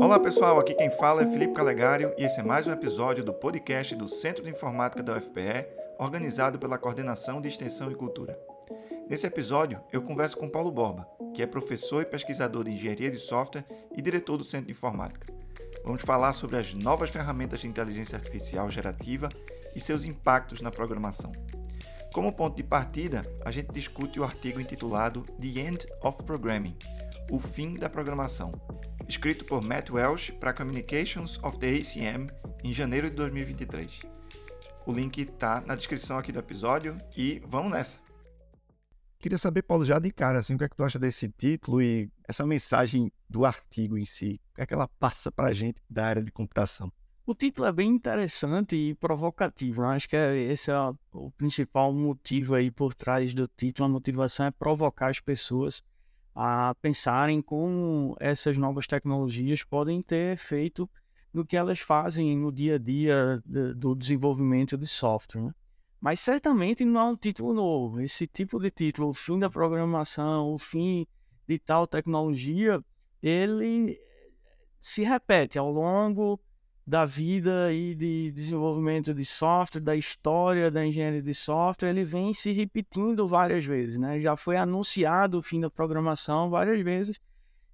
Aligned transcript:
Olá 0.00 0.16
pessoal, 0.20 0.60
aqui 0.60 0.74
quem 0.74 0.90
fala 0.90 1.22
é 1.22 1.26
Felipe 1.26 1.54
Calegário 1.54 2.14
e 2.16 2.24
esse 2.24 2.38
é 2.38 2.42
mais 2.42 2.68
um 2.68 2.72
episódio 2.72 3.24
do 3.24 3.32
podcast 3.32 3.96
do 3.96 4.06
Centro 4.06 4.44
de 4.44 4.50
Informática 4.50 5.02
da 5.02 5.16
UFPE, 5.16 5.66
organizado 5.98 6.56
pela 6.56 6.78
Coordenação 6.78 7.40
de 7.40 7.48
Extensão 7.48 7.90
e 7.90 7.96
Cultura. 7.96 8.38
Nesse 9.10 9.26
episódio, 9.26 9.80
eu 9.92 10.00
converso 10.00 10.38
com 10.38 10.48
Paulo 10.48 10.70
Borba, 10.70 11.08
que 11.34 11.42
é 11.42 11.46
professor 11.46 12.00
e 12.00 12.06
pesquisador 12.06 12.62
de 12.62 12.70
engenharia 12.70 13.10
de 13.10 13.18
software 13.18 13.64
e 13.96 14.00
diretor 14.00 14.36
do 14.36 14.44
Centro 14.44 14.66
de 14.66 14.72
Informática. 14.72 15.26
Vamos 15.84 16.02
falar 16.02 16.32
sobre 16.32 16.58
as 16.58 16.72
novas 16.74 17.10
ferramentas 17.10 17.60
de 17.60 17.66
inteligência 17.66 18.16
artificial 18.16 18.70
gerativa 18.70 19.28
e 19.74 19.80
seus 19.80 20.04
impactos 20.04 20.60
na 20.60 20.70
programação. 20.70 21.32
Como 22.14 22.32
ponto 22.32 22.56
de 22.56 22.62
partida, 22.62 23.22
a 23.44 23.50
gente 23.50 23.72
discute 23.72 24.20
o 24.20 24.24
artigo 24.24 24.60
intitulado 24.60 25.22
The 25.40 25.60
End 25.60 25.86
of 26.02 26.22
Programming 26.22 26.76
O 27.30 27.38
Fim 27.38 27.74
da 27.74 27.90
Programação, 27.90 28.50
escrito 29.08 29.44
por 29.44 29.64
Matt 29.64 29.90
Welsh 29.90 30.30
para 30.32 30.52
Communications 30.52 31.38
of 31.42 31.58
the 31.58 31.68
ACM 31.68 32.26
em 32.62 32.72
janeiro 32.72 33.08
de 33.08 33.16
2023. 33.16 34.00
O 34.86 34.92
link 34.92 35.18
está 35.18 35.62
na 35.62 35.74
descrição 35.74 36.18
aqui 36.18 36.30
do 36.30 36.38
episódio 36.38 36.94
e 37.16 37.42
vamos 37.46 37.72
nessa! 37.72 37.98
Queria 39.18 39.38
saber, 39.38 39.62
Paulo, 39.62 39.84
já 39.84 39.98
de 39.98 40.12
cara, 40.12 40.38
assim, 40.38 40.54
o 40.54 40.58
que 40.58 40.64
é 40.64 40.68
que 40.68 40.76
tu 40.76 40.84
acha 40.84 40.98
desse 40.98 41.28
título 41.28 41.82
e 41.82 42.08
essa 42.28 42.46
mensagem 42.46 43.10
do 43.28 43.44
artigo 43.44 43.98
em 43.98 44.04
si? 44.04 44.40
O 44.52 44.54
que 44.56 44.60
é 44.60 44.66
que 44.66 44.74
ela 44.74 44.86
passa 44.86 45.32
para 45.32 45.48
a 45.48 45.52
gente 45.52 45.82
da 45.90 46.06
área 46.06 46.22
de 46.22 46.30
computação? 46.30 46.92
O 47.26 47.34
título 47.34 47.66
é 47.66 47.72
bem 47.72 47.90
interessante 47.90 48.76
e 48.76 48.94
provocativo. 48.94 49.82
Né? 49.82 49.88
Acho 49.88 50.08
que 50.08 50.16
é, 50.16 50.36
esse 50.36 50.70
é 50.70 50.78
o 51.12 51.30
principal 51.32 51.92
motivo 51.92 52.54
aí 52.54 52.70
por 52.70 52.94
trás 52.94 53.34
do 53.34 53.48
título. 53.48 53.86
A 53.86 53.92
motivação 53.92 54.46
é 54.46 54.50
provocar 54.50 55.10
as 55.10 55.20
pessoas 55.20 55.82
a 56.40 56.72
pensarem 56.80 57.42
como 57.42 58.16
essas 58.20 58.56
novas 58.56 58.86
tecnologias 58.86 59.64
podem 59.64 60.00
ter 60.00 60.34
efeito 60.34 60.88
no 61.34 61.44
que 61.44 61.56
elas 61.56 61.80
fazem 61.80 62.38
no 62.38 62.52
dia 62.52 62.76
a 62.76 62.78
dia 62.78 63.42
do 63.74 63.92
desenvolvimento 63.92 64.78
de 64.78 64.86
software. 64.86 65.42
Né? 65.42 65.54
Mas 66.00 66.20
certamente 66.20 66.84
não 66.84 67.00
é 67.00 67.04
um 67.06 67.16
título 67.16 67.52
novo. 67.52 68.00
Esse 68.00 68.24
tipo 68.24 68.60
de 68.60 68.70
título, 68.70 69.08
o 69.08 69.12
fim 69.12 69.36
da 69.36 69.50
programação, 69.50 70.52
o 70.54 70.58
fim 70.58 71.08
de 71.48 71.58
tal 71.58 71.88
tecnologia, 71.88 72.80
ele 73.20 73.98
se 74.78 75.02
repete 75.02 75.58
ao 75.58 75.72
longo 75.72 76.40
da 76.88 77.04
vida 77.04 77.70
e 77.70 77.94
de 77.94 78.32
desenvolvimento 78.32 79.12
de 79.12 79.22
software, 79.22 79.82
da 79.82 79.94
história 79.94 80.70
da 80.70 80.86
engenharia 80.86 81.20
de 81.20 81.34
software, 81.34 81.90
ele 81.90 82.02
vem 82.02 82.32
se 82.32 82.50
repetindo 82.50 83.28
várias 83.28 83.66
vezes, 83.66 83.98
né? 83.98 84.18
Já 84.18 84.38
foi 84.38 84.56
anunciado 84.56 85.36
o 85.38 85.42
fim 85.42 85.60
da 85.60 85.68
programação 85.68 86.48
várias 86.48 86.80
vezes 86.80 87.20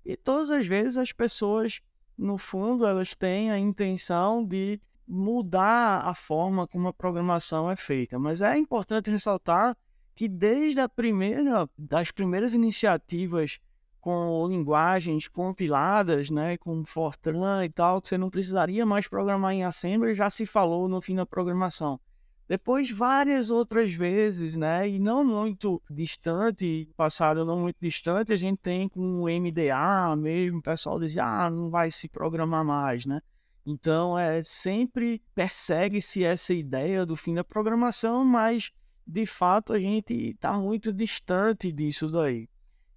e 0.04 0.16
todas 0.16 0.50
as 0.50 0.66
vezes 0.66 0.96
as 0.96 1.12
pessoas, 1.12 1.80
no 2.18 2.36
fundo, 2.36 2.84
elas 2.84 3.14
têm 3.14 3.52
a 3.52 3.58
intenção 3.58 4.44
de 4.44 4.80
mudar 5.06 6.00
a 6.04 6.12
forma 6.12 6.66
como 6.66 6.88
a 6.88 6.92
programação 6.92 7.70
é 7.70 7.76
feita. 7.76 8.18
Mas 8.18 8.40
é 8.40 8.58
importante 8.58 9.12
ressaltar 9.12 9.76
que 10.16 10.26
desde 10.26 10.80
a 10.80 10.88
primeira 10.88 11.70
das 11.78 12.10
primeiras 12.10 12.52
iniciativas 12.52 13.60
com 14.04 14.46
linguagens 14.46 15.28
compiladas, 15.28 16.28
né, 16.28 16.58
com 16.58 16.84
Fortran 16.84 17.64
e 17.64 17.70
tal, 17.70 18.02
que 18.02 18.10
você 18.10 18.18
não 18.18 18.28
precisaria 18.28 18.84
mais 18.84 19.08
programar 19.08 19.54
em 19.54 19.64
Assembly, 19.64 20.14
já 20.14 20.28
se 20.28 20.44
falou 20.44 20.86
no 20.86 21.00
fim 21.00 21.14
da 21.14 21.24
programação. 21.24 21.98
Depois, 22.46 22.90
várias 22.90 23.48
outras 23.48 23.94
vezes, 23.94 24.56
né, 24.56 24.86
e 24.86 24.98
não 24.98 25.24
muito 25.24 25.80
distante, 25.88 26.86
passado 26.94 27.46
não 27.46 27.58
muito 27.60 27.78
distante, 27.80 28.30
a 28.30 28.36
gente 28.36 28.58
tem 28.58 28.90
com 28.90 29.22
o 29.22 29.24
MDA 29.24 30.14
mesmo, 30.18 30.58
o 30.58 30.62
pessoal 30.62 31.00
dizia, 31.00 31.24
ah, 31.24 31.48
não 31.48 31.70
vai 31.70 31.90
se 31.90 32.06
programar 32.06 32.62
mais, 32.62 33.06
né. 33.06 33.22
Então, 33.64 34.18
é 34.18 34.42
sempre 34.42 35.22
persegue-se 35.34 36.22
essa 36.22 36.52
ideia 36.52 37.06
do 37.06 37.16
fim 37.16 37.32
da 37.32 37.42
programação, 37.42 38.22
mas 38.22 38.70
de 39.06 39.24
fato 39.24 39.72
a 39.72 39.78
gente 39.78 40.12
está 40.12 40.52
muito 40.52 40.92
distante 40.92 41.72
disso 41.72 42.06
daí. 42.10 42.50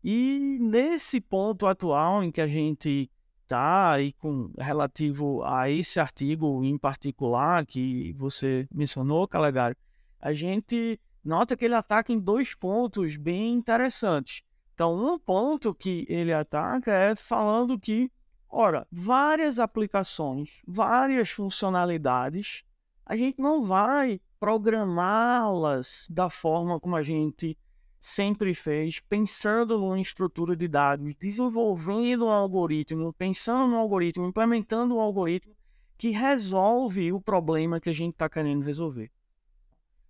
E 0.09 0.57
nesse 0.61 1.19
ponto 1.19 1.67
atual 1.67 2.23
em 2.23 2.31
que 2.31 2.39
a 2.39 2.47
gente 2.47 3.11
está 3.43 3.91
aí 3.91 4.13
com 4.13 4.53
relativo 4.57 5.43
a 5.43 5.69
esse 5.69 5.99
artigo 5.99 6.63
em 6.63 6.77
particular 6.77 7.65
que 7.65 8.13
você 8.13 8.69
mencionou, 8.73 9.27
Calegari, 9.27 9.75
a 10.21 10.31
gente 10.31 10.97
nota 11.21 11.57
que 11.57 11.65
ele 11.65 11.73
ataca 11.73 12.13
em 12.13 12.19
dois 12.21 12.55
pontos 12.55 13.17
bem 13.17 13.51
interessantes. 13.51 14.43
Então, 14.73 14.95
um 14.95 15.19
ponto 15.19 15.75
que 15.75 16.05
ele 16.07 16.31
ataca 16.31 16.89
é 16.89 17.13
falando 17.13 17.77
que, 17.77 18.09
ora, 18.49 18.87
várias 18.89 19.59
aplicações, 19.59 20.61
várias 20.65 21.31
funcionalidades, 21.31 22.63
a 23.05 23.13
gente 23.13 23.41
não 23.41 23.65
vai 23.65 24.21
programá-las 24.39 26.07
da 26.09 26.29
forma 26.29 26.79
como 26.79 26.95
a 26.95 27.03
gente 27.03 27.57
sempre 27.99 28.53
fez, 28.53 28.99
pensando 28.99 29.77
numa 29.77 29.99
estrutura 29.99 30.55
de 30.55 30.67
dados, 30.67 31.15
desenvolvendo 31.15 32.25
um 32.25 32.29
algoritmo, 32.29 33.13
pensando 33.13 33.71
no 33.71 33.77
algoritmo, 33.77 34.27
implementando 34.27 34.95
um 34.95 34.99
algoritmo 34.99 35.55
que 35.97 36.11
resolve 36.11 37.11
o 37.11 37.19
problema 37.19 37.79
que 37.79 37.89
a 37.89 37.93
gente 37.93 38.13
está 38.13 38.29
querendo 38.29 38.63
resolver. 38.63 39.11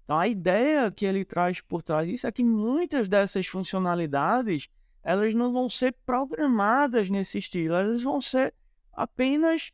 Então, 0.03 0.18
a 0.18 0.28
ideia 0.28 0.92
que 0.92 1.06
ele 1.06 1.25
traz 1.25 1.62
por 1.62 1.81
trás 1.81 2.08
disso 2.08 2.28
é 2.28 2.31
que 2.31 2.44
muitas 2.44 3.08
dessas 3.08 3.46
funcionalidades 3.46 4.69
elas 5.04 5.34
não 5.34 5.54
vão 5.54 5.69
ser 5.69 5.96
programadas 6.06 7.09
nesse 7.09 7.38
estilo, 7.38 7.75
elas 7.75 8.04
vão 8.04 8.22
ser 8.22 8.54
apenas 8.92 9.72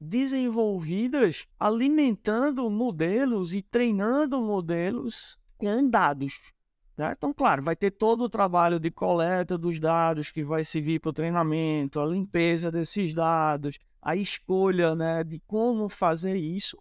desenvolvidas 0.00 1.46
alimentando 1.58 2.68
modelos 2.70 3.54
e 3.54 3.62
treinando 3.62 4.40
modelos 4.40 5.38
com 5.56 5.88
dados. 5.88 6.55
Né? 6.96 7.12
Então, 7.16 7.32
claro, 7.32 7.62
vai 7.62 7.76
ter 7.76 7.90
todo 7.90 8.22
o 8.24 8.28
trabalho 8.28 8.80
de 8.80 8.90
coleta 8.90 9.58
dos 9.58 9.78
dados 9.78 10.30
que 10.30 10.42
vai 10.42 10.64
servir 10.64 11.00
para 11.00 11.10
o 11.10 11.12
treinamento, 11.12 12.00
a 12.00 12.06
limpeza 12.06 12.72
desses 12.72 13.12
dados, 13.12 13.78
a 14.00 14.16
escolha 14.16 14.94
né, 14.94 15.22
de 15.22 15.38
como 15.46 15.88
fazer 15.88 16.36
isso, 16.36 16.78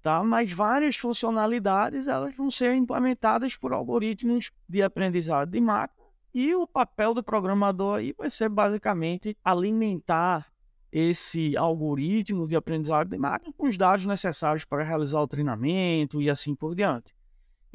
tá? 0.00 0.22
mas 0.22 0.52
várias 0.52 0.96
funcionalidades 0.96 2.06
elas 2.06 2.34
vão 2.36 2.50
ser 2.50 2.74
implementadas 2.74 3.56
por 3.56 3.72
algoritmos 3.72 4.52
de 4.68 4.82
aprendizado 4.82 5.50
de 5.50 5.60
máquina 5.60 6.06
e 6.32 6.54
o 6.54 6.66
papel 6.66 7.14
do 7.14 7.22
programador 7.22 7.98
aí 7.98 8.14
vai 8.16 8.28
ser 8.28 8.50
basicamente 8.50 9.36
alimentar 9.42 10.46
esse 10.92 11.56
algoritmo 11.56 12.46
de 12.46 12.54
aprendizado 12.54 13.08
de 13.08 13.18
máquina 13.18 13.52
com 13.56 13.66
os 13.66 13.76
dados 13.76 14.04
necessários 14.04 14.64
para 14.64 14.84
realizar 14.84 15.20
o 15.22 15.26
treinamento 15.26 16.20
e 16.20 16.28
assim 16.28 16.54
por 16.54 16.74
diante. 16.74 17.15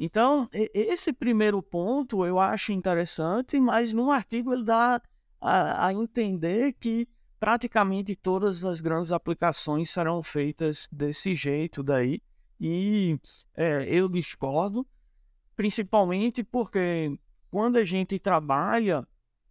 Então, 0.04 0.48
esse 0.52 1.12
primeiro 1.12 1.62
ponto 1.62 2.26
eu 2.26 2.40
acho 2.40 2.72
interessante, 2.72 3.60
mas 3.60 3.92
no 3.92 4.10
artigo 4.10 4.52
ele 4.52 4.64
dá 4.64 5.00
a, 5.40 5.86
a 5.86 5.92
entender 5.92 6.72
que 6.72 7.06
praticamente 7.38 8.16
todas 8.16 8.64
as 8.64 8.80
grandes 8.80 9.12
aplicações 9.12 9.90
serão 9.90 10.20
feitas 10.20 10.88
desse 10.90 11.36
jeito 11.36 11.84
daí. 11.84 12.20
E 12.58 13.16
é, 13.54 13.84
eu 13.88 14.08
discordo, 14.08 14.84
principalmente 15.54 16.42
porque 16.42 17.16
quando 17.48 17.76
a 17.76 17.84
gente 17.84 18.18
trabalha 18.18 19.06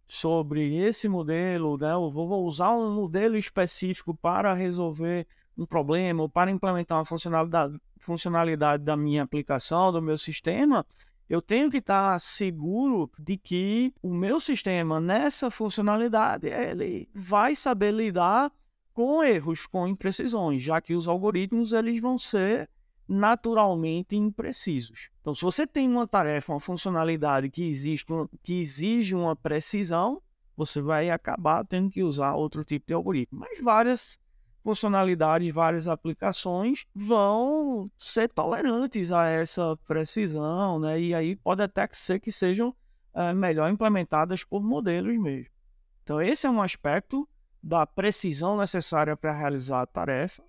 sobre 0.06 0.76
esse 0.76 1.08
modelo, 1.08 1.78
né, 1.78 1.94
eu 1.94 2.10
vou 2.10 2.44
usar 2.44 2.76
um 2.76 2.94
modelo 2.94 3.38
específico 3.38 4.14
para 4.14 4.52
resolver 4.52 5.26
um 5.56 5.64
problema 5.64 6.24
ou 6.24 6.28
para 6.28 6.50
implementar 6.50 6.98
uma 6.98 7.06
funcionalidade, 7.06 7.80
funcionalidade 8.02 8.82
da 8.82 8.96
minha 8.96 9.22
aplicação, 9.22 9.92
do 9.92 10.02
meu 10.02 10.18
sistema, 10.18 10.84
eu 11.28 11.40
tenho 11.40 11.70
que 11.70 11.78
estar 11.78 12.18
seguro 12.18 13.10
de 13.18 13.36
que 13.38 13.94
o 14.02 14.12
meu 14.12 14.38
sistema 14.40 15.00
nessa 15.00 15.50
funcionalidade 15.50 16.48
ele 16.48 17.08
vai 17.14 17.56
saber 17.56 17.92
lidar 17.92 18.52
com 18.92 19.22
erros, 19.22 19.66
com 19.66 19.88
imprecisões, 19.88 20.62
já 20.62 20.80
que 20.80 20.94
os 20.94 21.08
algoritmos 21.08 21.72
eles 21.72 22.00
vão 22.00 22.18
ser 22.18 22.68
naturalmente 23.08 24.16
imprecisos. 24.16 25.08
Então, 25.20 25.34
se 25.34 25.42
você 25.42 25.66
tem 25.66 25.88
uma 25.88 26.06
tarefa, 26.06 26.52
uma 26.52 26.60
funcionalidade 26.60 27.48
que, 27.48 27.62
existe, 27.62 28.04
que 28.42 28.60
exige 28.60 29.14
uma 29.14 29.36
precisão, 29.36 30.20
você 30.56 30.80
vai 30.80 31.08
acabar 31.08 31.64
tendo 31.64 31.88
que 31.88 32.02
usar 32.02 32.34
outro 32.34 32.64
tipo 32.64 32.86
de 32.88 32.94
algoritmo. 32.94 33.40
Mas 33.40 33.60
várias 33.60 34.18
funcionalidades, 34.62 35.52
várias 35.52 35.88
aplicações 35.88 36.86
vão 36.94 37.90
ser 37.98 38.28
tolerantes 38.28 39.10
a 39.10 39.26
essa 39.26 39.76
precisão, 39.86 40.78
né? 40.78 41.00
E 41.00 41.14
aí 41.14 41.36
pode 41.36 41.62
até 41.62 41.88
ser 41.92 42.20
que 42.20 42.30
sejam 42.30 42.74
é, 43.14 43.32
melhor 43.32 43.70
implementadas 43.70 44.44
por 44.44 44.62
modelos 44.62 45.16
mesmo. 45.18 45.50
Então 46.02 46.20
esse 46.20 46.46
é 46.46 46.50
um 46.50 46.62
aspecto 46.62 47.28
da 47.62 47.86
precisão 47.86 48.56
necessária 48.56 49.16
para 49.16 49.32
realizar 49.32 49.82
a 49.82 49.86
tarefa. 49.86 50.42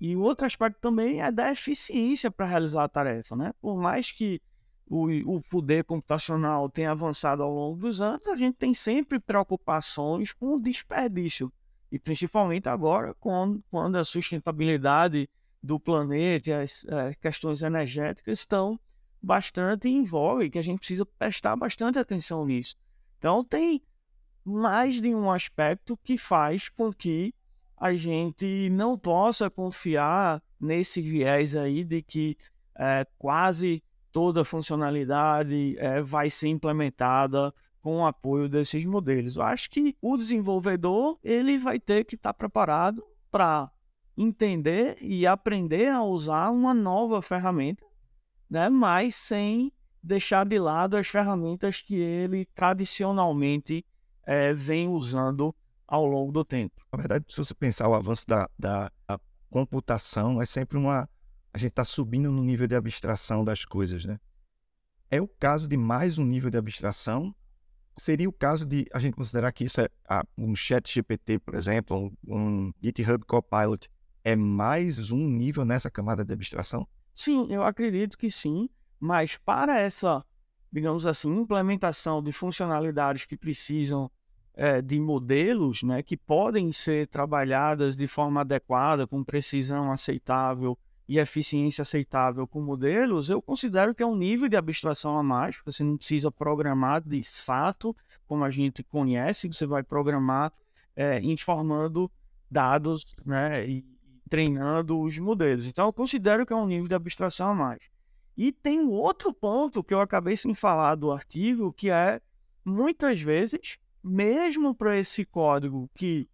E 0.00 0.14
o 0.16 0.20
outro 0.20 0.46
aspecto 0.46 0.78
também 0.80 1.22
é 1.22 1.30
da 1.30 1.50
eficiência 1.50 2.30
para 2.30 2.46
realizar 2.46 2.84
a 2.84 2.88
tarefa, 2.88 3.34
né? 3.34 3.52
Por 3.60 3.76
mais 3.76 4.12
que 4.12 4.40
o, 4.86 5.36
o 5.36 5.42
poder 5.42 5.84
computacional 5.84 6.68
tenha 6.68 6.90
avançado 6.90 7.42
ao 7.42 7.52
longo 7.52 7.78
dos 7.78 8.00
anos, 8.00 8.26
a 8.28 8.36
gente 8.36 8.56
tem 8.56 8.74
sempre 8.74 9.18
preocupações 9.18 10.32
com 10.32 10.56
o 10.56 10.60
desperdício 10.60 11.50
E 11.94 11.98
principalmente 12.00 12.68
agora, 12.68 13.14
quando, 13.20 13.62
quando 13.70 13.94
a 13.94 14.04
sustentabilidade 14.04 15.28
do 15.62 15.78
planeta 15.78 16.50
e 16.50 16.52
as 16.52 16.84
é, 16.86 17.14
questões 17.14 17.62
energéticas 17.62 18.40
estão 18.40 18.80
bastante 19.22 19.88
em 19.88 20.02
voga 20.02 20.44
e 20.44 20.50
que 20.50 20.58
a 20.58 20.62
gente 20.62 20.80
precisa 20.80 21.06
prestar 21.06 21.54
bastante 21.54 21.96
atenção 21.96 22.44
nisso. 22.44 22.74
Então, 23.16 23.44
tem 23.44 23.80
mais 24.44 25.00
de 25.00 25.14
um 25.14 25.30
aspecto 25.30 25.96
que 26.02 26.18
faz 26.18 26.68
com 26.68 26.92
que 26.92 27.32
a 27.76 27.94
gente 27.94 28.68
não 28.70 28.98
possa 28.98 29.48
confiar 29.48 30.42
nesse 30.58 31.00
viés 31.00 31.54
aí 31.54 31.84
de 31.84 32.02
que 32.02 32.36
é, 32.76 33.06
quase 33.16 33.84
toda 34.10 34.44
funcionalidade 34.44 35.76
é, 35.78 36.02
vai 36.02 36.28
ser 36.28 36.48
implementada 36.48 37.54
com 37.84 37.98
o 37.98 38.06
apoio 38.06 38.48
desses 38.48 38.82
modelos. 38.86 39.36
Eu 39.36 39.42
acho 39.42 39.68
que 39.68 39.94
o 40.00 40.16
desenvolvedor 40.16 41.18
ele 41.22 41.58
vai 41.58 41.78
ter 41.78 42.06
que 42.06 42.14
estar 42.14 42.32
tá 42.32 42.34
preparado 42.34 43.04
para 43.30 43.70
entender 44.16 44.96
e 45.02 45.26
aprender 45.26 45.88
a 45.88 46.02
usar 46.02 46.48
uma 46.48 46.72
nova 46.72 47.20
ferramenta, 47.20 47.84
né? 48.48 48.70
mas 48.70 49.14
sem 49.16 49.70
deixar 50.02 50.46
de 50.46 50.58
lado 50.58 50.96
as 50.96 51.08
ferramentas 51.08 51.82
que 51.82 51.96
ele 51.96 52.46
tradicionalmente 52.54 53.84
é, 54.24 54.54
vem 54.54 54.88
usando 54.88 55.54
ao 55.86 56.06
longo 56.06 56.32
do 56.32 56.42
tempo. 56.42 56.80
Na 56.90 56.96
verdade, 56.96 57.26
se 57.28 57.36
você 57.36 57.52
pensar 57.52 57.86
o 57.86 57.94
avanço 57.94 58.26
da, 58.26 58.48
da 58.58 58.90
computação, 59.50 60.40
é 60.40 60.46
sempre 60.46 60.78
uma. 60.78 61.06
A 61.52 61.58
gente 61.58 61.72
está 61.72 61.84
subindo 61.84 62.32
no 62.32 62.42
nível 62.42 62.66
de 62.66 62.74
abstração 62.74 63.44
das 63.44 63.66
coisas, 63.66 64.06
né? 64.06 64.18
É 65.10 65.20
o 65.20 65.28
caso 65.28 65.68
de 65.68 65.76
mais 65.76 66.16
um 66.16 66.24
nível 66.24 66.48
de 66.48 66.56
abstração. 66.56 67.34
Seria 67.96 68.28
o 68.28 68.32
caso 68.32 68.66
de 68.66 68.86
a 68.92 68.98
gente 68.98 69.14
considerar 69.14 69.52
que 69.52 69.64
isso 69.64 69.80
é 69.80 69.88
um 70.36 70.54
chat 70.56 70.92
GPT, 70.92 71.38
por 71.38 71.54
exemplo, 71.54 72.12
um, 72.26 72.36
um 72.36 72.72
GitHub 72.82 73.24
Copilot, 73.24 73.88
é 74.24 74.34
mais 74.34 75.10
um 75.10 75.28
nível 75.28 75.64
nessa 75.64 75.90
camada 75.90 76.24
de 76.24 76.32
abstração? 76.32 76.88
Sim, 77.14 77.46
eu 77.50 77.62
acredito 77.62 78.18
que 78.18 78.30
sim, 78.30 78.68
mas 78.98 79.36
para 79.36 79.78
essa, 79.78 80.24
digamos 80.72 81.06
assim, 81.06 81.28
implementação 81.28 82.22
de 82.22 82.32
funcionalidades 82.32 83.24
que 83.24 83.36
precisam 83.36 84.10
é, 84.54 84.80
de 84.80 84.98
modelos 84.98 85.82
né, 85.82 86.02
que 86.02 86.16
podem 86.16 86.72
ser 86.72 87.06
trabalhadas 87.08 87.96
de 87.96 88.06
forma 88.06 88.40
adequada, 88.40 89.06
com 89.06 89.22
precisão 89.22 89.92
aceitável 89.92 90.76
e 91.08 91.18
eficiência 91.18 91.82
aceitável 91.82 92.46
com 92.46 92.60
modelos, 92.62 93.28
eu 93.28 93.42
considero 93.42 93.94
que 93.94 94.02
é 94.02 94.06
um 94.06 94.16
nível 94.16 94.48
de 94.48 94.56
abstração 94.56 95.16
a 95.18 95.22
mais. 95.22 95.60
Você 95.64 95.84
não 95.84 95.96
precisa 95.96 96.30
programar 96.30 97.02
de 97.02 97.22
fato, 97.22 97.94
como 98.26 98.44
a 98.44 98.50
gente 98.50 98.82
conhece, 98.82 99.46
você 99.46 99.66
vai 99.66 99.82
programar 99.82 100.52
é, 100.96 101.20
informando 101.20 102.10
dados 102.50 103.04
né, 103.24 103.68
e 103.68 103.84
treinando 104.30 104.98
os 104.98 105.18
modelos. 105.18 105.66
Então, 105.66 105.86
eu 105.86 105.92
considero 105.92 106.46
que 106.46 106.52
é 106.52 106.56
um 106.56 106.66
nível 106.66 106.88
de 106.88 106.94
abstração 106.94 107.48
a 107.48 107.54
mais. 107.54 107.80
E 108.36 108.50
tem 108.50 108.80
um 108.80 108.90
outro 108.90 109.32
ponto 109.32 109.84
que 109.84 109.94
eu 109.94 110.00
acabei 110.00 110.36
sem 110.36 110.54
falar 110.54 110.94
do 110.94 111.12
artigo, 111.12 111.72
que 111.72 111.90
é 111.90 112.20
muitas 112.64 113.20
vezes 113.20 113.78
mesmo 114.02 114.74
para 114.74 114.98
esse 114.98 115.24
código 115.24 115.88
que 115.94 116.28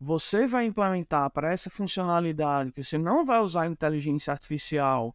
você 0.00 0.46
vai 0.46 0.66
implementar 0.66 1.30
para 1.30 1.52
essa 1.52 1.68
funcionalidade, 1.68 2.72
que 2.72 2.82
você 2.82 2.96
não 2.96 3.24
vai 3.24 3.40
usar 3.40 3.66
inteligência 3.66 4.32
artificial 4.32 5.14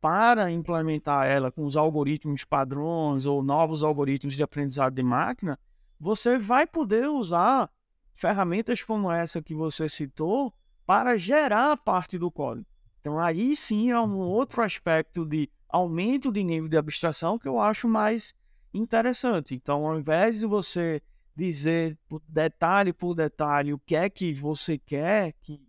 para 0.00 0.50
implementar 0.50 1.26
ela 1.26 1.50
com 1.50 1.64
os 1.64 1.76
algoritmos 1.76 2.44
padrões 2.44 3.26
ou 3.26 3.42
novos 3.42 3.82
algoritmos 3.82 4.34
de 4.34 4.42
aprendizado 4.42 4.94
de 4.94 5.02
máquina, 5.02 5.58
você 5.98 6.38
vai 6.38 6.66
poder 6.66 7.08
usar 7.08 7.70
ferramentas 8.14 8.82
como 8.82 9.10
essa 9.10 9.42
que 9.42 9.54
você 9.54 9.88
citou 9.88 10.52
para 10.86 11.16
gerar 11.16 11.76
parte 11.76 12.18
do 12.18 12.30
código. 12.30 12.66
Então 13.00 13.18
aí 13.18 13.56
sim 13.56 13.90
é 13.90 14.00
um 14.00 14.16
outro 14.18 14.62
aspecto 14.62 15.24
de 15.24 15.48
aumento 15.68 16.30
de 16.30 16.44
nível 16.44 16.68
de 16.68 16.76
abstração 16.76 17.38
que 17.38 17.48
eu 17.48 17.58
acho 17.60 17.88
mais 17.88 18.34
interessante. 18.72 19.54
Então, 19.54 19.86
ao 19.86 19.98
invés 19.98 20.40
de 20.40 20.46
você 20.46 21.02
dizer 21.38 21.96
detalhe 22.26 22.92
por 22.92 23.14
detalhe 23.14 23.72
o 23.72 23.78
que 23.78 23.94
é 23.94 24.10
que 24.10 24.34
você 24.34 24.76
quer 24.76 25.32
que 25.40 25.62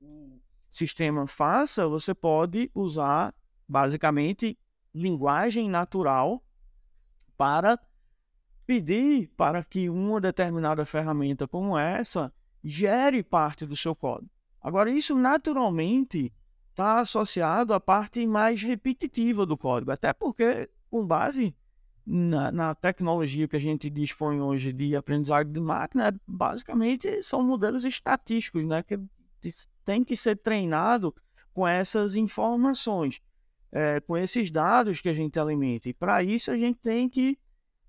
o 0.00 0.40
sistema 0.68 1.28
faça, 1.28 1.86
você 1.86 2.12
pode 2.12 2.68
usar 2.74 3.32
basicamente 3.68 4.58
linguagem 4.92 5.70
natural 5.70 6.44
para 7.36 7.78
pedir 8.66 9.28
para 9.36 9.62
que 9.62 9.88
uma 9.88 10.20
determinada 10.20 10.84
ferramenta 10.84 11.46
como 11.46 11.78
essa 11.78 12.32
gere 12.64 13.22
parte 13.22 13.64
do 13.64 13.76
seu 13.76 13.94
código. 13.94 14.30
Agora, 14.60 14.90
isso 14.90 15.14
naturalmente 15.14 16.32
está 16.70 16.98
associado 16.98 17.72
à 17.74 17.80
parte 17.80 18.26
mais 18.26 18.60
repetitiva 18.60 19.46
do 19.46 19.56
código, 19.56 19.92
até 19.92 20.12
porque, 20.12 20.68
com 20.90 21.06
base 21.06 21.54
na, 22.06 22.50
na, 22.50 22.74
tecnologia 22.74 23.46
que 23.46 23.56
a 23.56 23.60
gente 23.60 23.88
dispõe 23.88 24.40
hoje 24.40 24.72
de 24.72 24.96
aprendizado 24.96 25.50
de 25.50 25.60
máquina, 25.60 26.14
basicamente 26.26 27.22
são 27.22 27.42
modelos 27.42 27.84
estatísticos, 27.84 28.64
né? 28.64 28.82
Que 28.82 28.98
tem 29.84 30.04
que 30.04 30.16
ser 30.16 30.36
treinado 30.38 31.14
com 31.52 31.66
essas 31.66 32.16
informações, 32.16 33.20
é, 33.70 34.00
com 34.00 34.16
esses 34.16 34.50
dados 34.50 35.00
que 35.00 35.08
a 35.08 35.14
gente 35.14 35.38
alimenta. 35.38 35.88
E 35.88 35.94
para 35.94 36.22
isso 36.22 36.50
a 36.50 36.56
gente 36.56 36.78
tem 36.80 37.08
que 37.08 37.38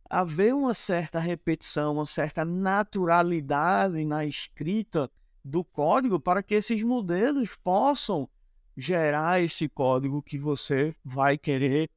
haver 0.09 0.53
uma 0.53 0.73
certa 0.73 1.19
repetição, 1.19 1.93
uma 1.93 2.05
certa 2.05 2.45
naturalidade 2.45 4.03
na 4.05 4.25
escrita 4.25 5.09
do 5.43 5.63
código 5.63 6.19
para 6.19 6.43
que 6.43 6.53
esses 6.53 6.81
modelos 6.83 7.55
possam 7.55 8.29
gerar 8.77 9.41
esse 9.41 9.67
código 9.67 10.21
que 10.21 10.37
você 10.37 10.95
vai 11.03 11.37
querer 11.37 11.89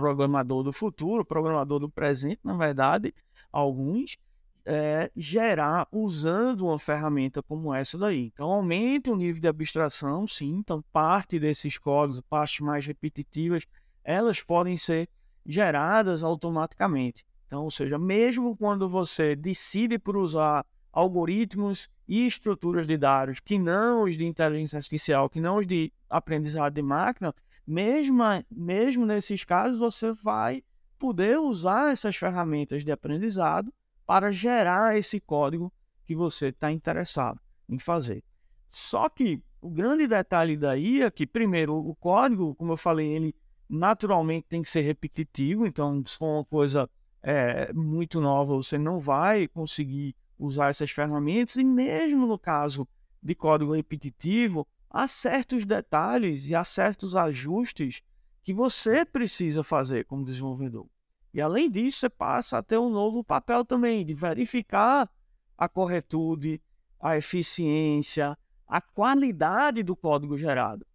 programador 0.00 0.62
do 0.62 0.72
futuro, 0.72 1.24
programador 1.24 1.78
do 1.78 1.88
presente, 1.88 2.40
na 2.44 2.56
verdade, 2.56 3.14
alguns, 3.52 4.16
é, 4.64 5.10
gerar 5.16 5.88
usando 5.90 6.66
uma 6.66 6.78
ferramenta 6.78 7.42
como 7.42 7.72
essa 7.72 7.96
daí. 7.96 8.26
Então, 8.32 8.50
aumenta 8.50 9.10
o 9.10 9.16
nível 9.16 9.40
de 9.40 9.48
abstração, 9.48 10.26
sim. 10.26 10.56
Então, 10.56 10.84
parte 10.92 11.38
desses 11.38 11.78
códigos, 11.78 12.20
partes 12.20 12.60
mais 12.60 12.84
repetitivas, 12.84 13.64
elas 14.04 14.42
podem 14.42 14.76
ser 14.76 15.08
geradas 15.44 16.22
automaticamente. 16.22 17.24
Então, 17.46 17.64
ou 17.64 17.70
seja, 17.70 17.98
mesmo 17.98 18.54
quando 18.54 18.88
você 18.88 19.34
decide 19.34 19.98
por 19.98 20.16
usar 20.16 20.66
algoritmos 20.92 21.88
e 22.06 22.26
estruturas 22.26 22.86
de 22.86 22.96
dados 22.96 23.40
que 23.40 23.58
não 23.58 24.02
os 24.02 24.16
de 24.16 24.26
inteligência 24.26 24.76
artificial, 24.76 25.28
que 25.28 25.40
não 25.40 25.56
os 25.56 25.66
de 25.66 25.92
aprendizado 26.10 26.74
de 26.74 26.82
máquina, 26.82 27.34
mesmo, 27.68 28.22
mesmo 28.50 29.04
nesses 29.04 29.44
casos, 29.44 29.78
você 29.78 30.10
vai 30.12 30.64
poder 30.98 31.38
usar 31.38 31.92
essas 31.92 32.16
ferramentas 32.16 32.82
de 32.82 32.90
aprendizado 32.90 33.70
para 34.06 34.32
gerar 34.32 34.96
esse 34.96 35.20
código 35.20 35.70
que 36.06 36.14
você 36.14 36.46
está 36.46 36.72
interessado 36.72 37.38
em 37.68 37.78
fazer. 37.78 38.24
Só 38.66 39.06
que 39.10 39.42
o 39.60 39.68
grande 39.68 40.06
detalhe 40.06 40.56
daí 40.56 41.02
é 41.02 41.10
que, 41.10 41.26
primeiro, 41.26 41.74
o 41.76 41.94
código, 41.94 42.54
como 42.54 42.72
eu 42.72 42.76
falei, 42.78 43.06
ele 43.06 43.34
naturalmente 43.68 44.46
tem 44.48 44.62
que 44.62 44.70
ser 44.70 44.80
repetitivo, 44.80 45.66
então, 45.66 46.02
se 46.06 46.16
for 46.16 46.36
uma 46.38 46.44
coisa 46.46 46.88
é, 47.22 47.70
muito 47.74 48.18
nova, 48.18 48.56
você 48.56 48.78
não 48.78 48.98
vai 48.98 49.46
conseguir 49.46 50.16
usar 50.38 50.70
essas 50.70 50.90
ferramentas, 50.90 51.56
e 51.56 51.64
mesmo 51.64 52.26
no 52.26 52.38
caso 52.38 52.88
de 53.22 53.34
código 53.34 53.74
repetitivo, 53.74 54.66
há 54.90 55.06
certos 55.06 55.64
detalhes 55.64 56.48
e 56.48 56.54
há 56.54 56.64
certos 56.64 57.14
ajustes 57.14 58.02
que 58.42 58.52
você 58.52 59.04
precisa 59.04 59.62
fazer 59.62 60.04
como 60.06 60.24
desenvolvedor. 60.24 60.88
E 61.32 61.40
além 61.40 61.70
disso, 61.70 61.98
você 61.98 62.08
passa 62.08 62.58
a 62.58 62.62
ter 62.62 62.78
um 62.78 62.88
novo 62.88 63.22
papel 63.22 63.64
também 63.64 64.04
de 64.04 64.14
verificar 64.14 65.10
a 65.56 65.68
corretude, 65.68 66.60
a 66.98 67.16
eficiência, 67.16 68.36
a 68.66 68.80
qualidade 68.80 69.82
do 69.82 69.94
código 69.94 70.36
gerado. 70.36 70.86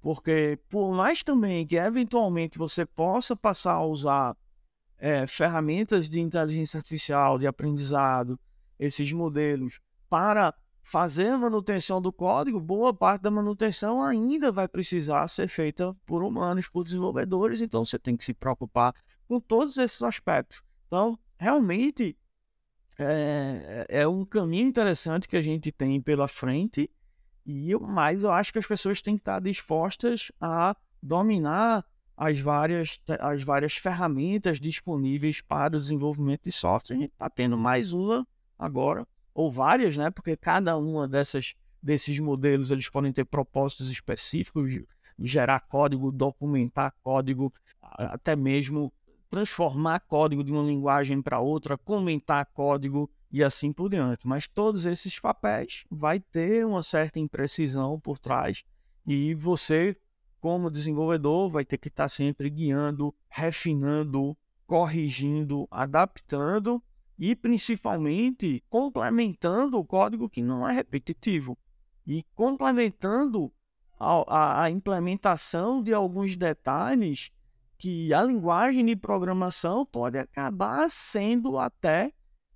Porque 0.00 0.58
por 0.68 0.94
mais 0.94 1.22
também 1.22 1.66
que 1.66 1.76
eventualmente 1.76 2.58
você 2.58 2.86
possa 2.86 3.36
passar 3.36 3.74
a 3.74 3.84
usar 3.84 4.36
é, 4.98 5.26
ferramentas 5.26 6.08
de 6.08 6.20
inteligência 6.20 6.78
artificial, 6.78 7.38
de 7.38 7.46
aprendizado, 7.46 8.38
esses 8.78 9.12
modelos, 9.12 9.80
para 10.08 10.54
fazer 10.90 11.28
a 11.28 11.38
manutenção 11.38 12.02
do 12.02 12.12
código, 12.12 12.58
boa 12.58 12.92
parte 12.92 13.22
da 13.22 13.30
manutenção 13.30 14.02
ainda 14.02 14.50
vai 14.50 14.66
precisar 14.66 15.28
ser 15.28 15.46
feita 15.46 15.96
por 16.04 16.24
humanos, 16.24 16.66
por 16.66 16.82
desenvolvedores, 16.82 17.60
então 17.60 17.84
você 17.84 17.96
tem 17.96 18.16
que 18.16 18.24
se 18.24 18.34
preocupar 18.34 18.92
com 19.28 19.38
todos 19.38 19.78
esses 19.78 20.02
aspectos. 20.02 20.64
Então, 20.88 21.16
realmente 21.38 22.18
é, 22.98 23.86
é 23.88 24.08
um 24.08 24.24
caminho 24.24 24.66
interessante 24.66 25.28
que 25.28 25.36
a 25.36 25.42
gente 25.42 25.70
tem 25.70 26.00
pela 26.00 26.26
frente, 26.26 26.90
e 27.46 27.72
mas 27.76 28.24
eu 28.24 28.32
acho 28.32 28.52
que 28.52 28.58
as 28.58 28.66
pessoas 28.66 29.00
têm 29.00 29.14
que 29.14 29.20
estar 29.20 29.40
dispostas 29.40 30.32
a 30.40 30.74
dominar 31.00 31.86
as 32.16 32.40
várias, 32.40 33.00
as 33.20 33.44
várias 33.44 33.74
ferramentas 33.74 34.58
disponíveis 34.58 35.40
para 35.40 35.76
o 35.76 35.78
desenvolvimento 35.78 36.42
de 36.42 36.52
software. 36.52 36.96
A 36.96 36.98
gente 36.98 37.12
está 37.12 37.30
tendo 37.30 37.56
mais 37.56 37.92
uma 37.92 38.26
agora 38.58 39.06
ou 39.34 39.50
várias, 39.50 39.96
né? 39.96 40.10
Porque 40.10 40.36
cada 40.36 40.76
uma 40.76 41.08
dessas 41.08 41.54
desses 41.82 42.18
modelos 42.18 42.70
eles 42.70 42.88
podem 42.88 43.12
ter 43.12 43.24
propósitos 43.24 43.90
específicos, 43.90 44.70
gerar 45.18 45.60
código, 45.60 46.12
documentar 46.12 46.94
código, 47.02 47.52
até 47.80 48.36
mesmo 48.36 48.92
transformar 49.30 50.00
código 50.00 50.42
de 50.42 50.52
uma 50.52 50.62
linguagem 50.62 51.22
para 51.22 51.40
outra, 51.40 51.78
comentar 51.78 52.44
código 52.46 53.10
e 53.30 53.42
assim 53.42 53.72
por 53.72 53.88
diante. 53.88 54.26
Mas 54.26 54.46
todos 54.46 54.86
esses 54.86 55.18
papéis 55.18 55.84
vai 55.90 56.20
ter 56.20 56.66
uma 56.66 56.82
certa 56.82 57.20
imprecisão 57.20 57.98
por 57.98 58.18
trás 58.18 58.64
e 59.06 59.34
você, 59.34 59.96
como 60.40 60.70
desenvolvedor, 60.70 61.48
vai 61.48 61.64
ter 61.64 61.78
que 61.78 61.88
estar 61.88 62.08
sempre 62.08 62.50
guiando, 62.50 63.14
refinando, 63.28 64.36
corrigindo, 64.66 65.66
adaptando 65.70 66.82
e 67.20 67.36
principalmente 67.36 68.64
complementando 68.70 69.78
o 69.78 69.84
código 69.84 70.26
que 70.26 70.40
não 70.40 70.66
é 70.66 70.72
repetitivo 70.72 71.58
e 72.06 72.24
complementando 72.34 73.52
a, 73.98 74.62
a, 74.62 74.70
implementação 74.70 75.82
de 75.82 75.92
alguns 75.92 76.34
detalhes 76.34 77.30
que 77.76 78.14
a 78.14 78.22
linguagem 78.22 78.86
de 78.86 78.96
programação 78.96 79.84
pode 79.84 80.18
acabar 80.18 80.90
sendo 80.90 81.58
até 81.58 82.10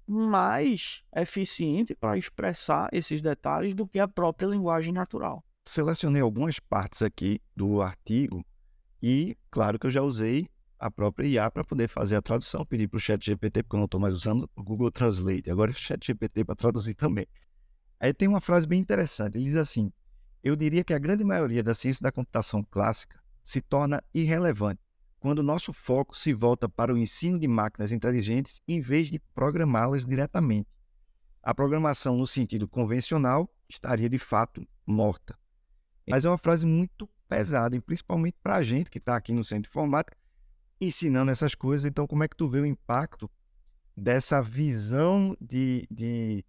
mais 0.07 1.03
eficiente 1.15 1.95
para 1.95 2.17
expressar 2.17 2.89
esses 2.91 3.21
detalhes 3.21 3.75
do 3.75 3.87
que 3.87 3.99
a 3.99 4.09
própria 4.09 4.47
linguagem 4.47 4.95
natural. 4.95 5.45
Selecionei 5.67 6.23
algumas 6.23 6.59
partes 6.59 7.03
aqui 7.03 7.39
do 7.55 7.83
artigo 7.83 8.43
e, 9.03 9.37
claro 9.51 9.79
que 9.79 9.87
eu 9.87 9.91
já 9.91 10.01
usei 10.01 10.49
a 10.85 10.91
própria 10.91 11.27
IA 11.27 11.51
para 11.51 11.65
poder 11.65 11.89
fazer 11.89 12.15
a 12.15 12.21
tradução. 12.21 12.63
Pedi 12.67 12.87
para 12.87 12.99
o 12.99 13.01
ChatGPT, 13.01 13.63
porque 13.63 13.75
eu 13.75 13.79
não 13.79 13.87
estou 13.87 13.99
mais 13.99 14.13
usando 14.13 14.51
o 14.55 14.63
Google 14.63 14.91
Translate, 14.91 15.51
agora 15.51 15.71
é 15.71 15.73
o 15.73 15.77
ChatGPT 15.77 16.45
para 16.45 16.55
traduzir 16.55 16.95
também. 16.95 17.27
Aí 17.99 18.13
tem 18.13 18.29
uma 18.29 18.41
frase 18.41 18.67
bem 18.67 18.81
interessante, 18.81 19.39
ele 19.39 19.47
diz 19.47 19.57
assim, 19.57 19.91
eu 20.43 20.55
diria 20.55 20.85
que 20.85 20.93
a 20.93 20.99
grande 20.99 21.25
maioria 21.25 21.63
da 21.63 21.73
ciência 21.73 22.03
da 22.03 22.13
computação 22.13 22.63
clássica 22.63 23.19
se 23.43 23.63
torna 23.63 24.03
irrelevante 24.13 24.83
quando 25.19 25.43
nosso 25.43 25.73
foco 25.73 26.15
se 26.15 26.35
volta 26.35 26.69
para 26.69 26.93
o 26.93 26.99
ensino 26.99 27.41
de 27.41 27.49
máquinas 27.49 27.91
inteligentes 27.91 28.61
em 28.69 28.79
vez 28.79 29.11
de 29.11 29.19
programá-las 29.35 30.05
diretamente. 30.05 30.69
A 31.43 31.55
programação 31.55 32.15
no 32.15 32.27
sentido 32.27 32.69
convencional 32.69 33.51
estaria 33.67 34.11
de 34.11 34.19
fato 34.19 34.69
morta. 34.87 35.35
Mas 36.07 36.27
é 36.27 36.29
uma 36.29 36.37
frase 36.37 36.67
muito 36.67 37.09
pesada, 37.27 37.75
e 37.75 37.81
principalmente 37.81 38.37
para 38.43 38.57
a 38.57 38.63
gente 38.63 38.91
que 38.91 38.99
está 38.99 39.17
aqui 39.17 39.33
no 39.33 39.43
centro 39.43 39.63
de 39.63 39.69
informática, 39.71 40.15
ensinando 40.81 41.31
essas 41.31 41.55
coisas. 41.55 41.85
Então, 41.85 42.07
como 42.07 42.25
é 42.25 42.29
que 42.29 42.37
tu 42.37 42.49
vê 42.49 42.61
o 42.61 42.67
impacto 42.67 43.31
dessa 43.97 44.43
visão 44.43 45.37
de, 45.41 45.87
de 45.91 46.45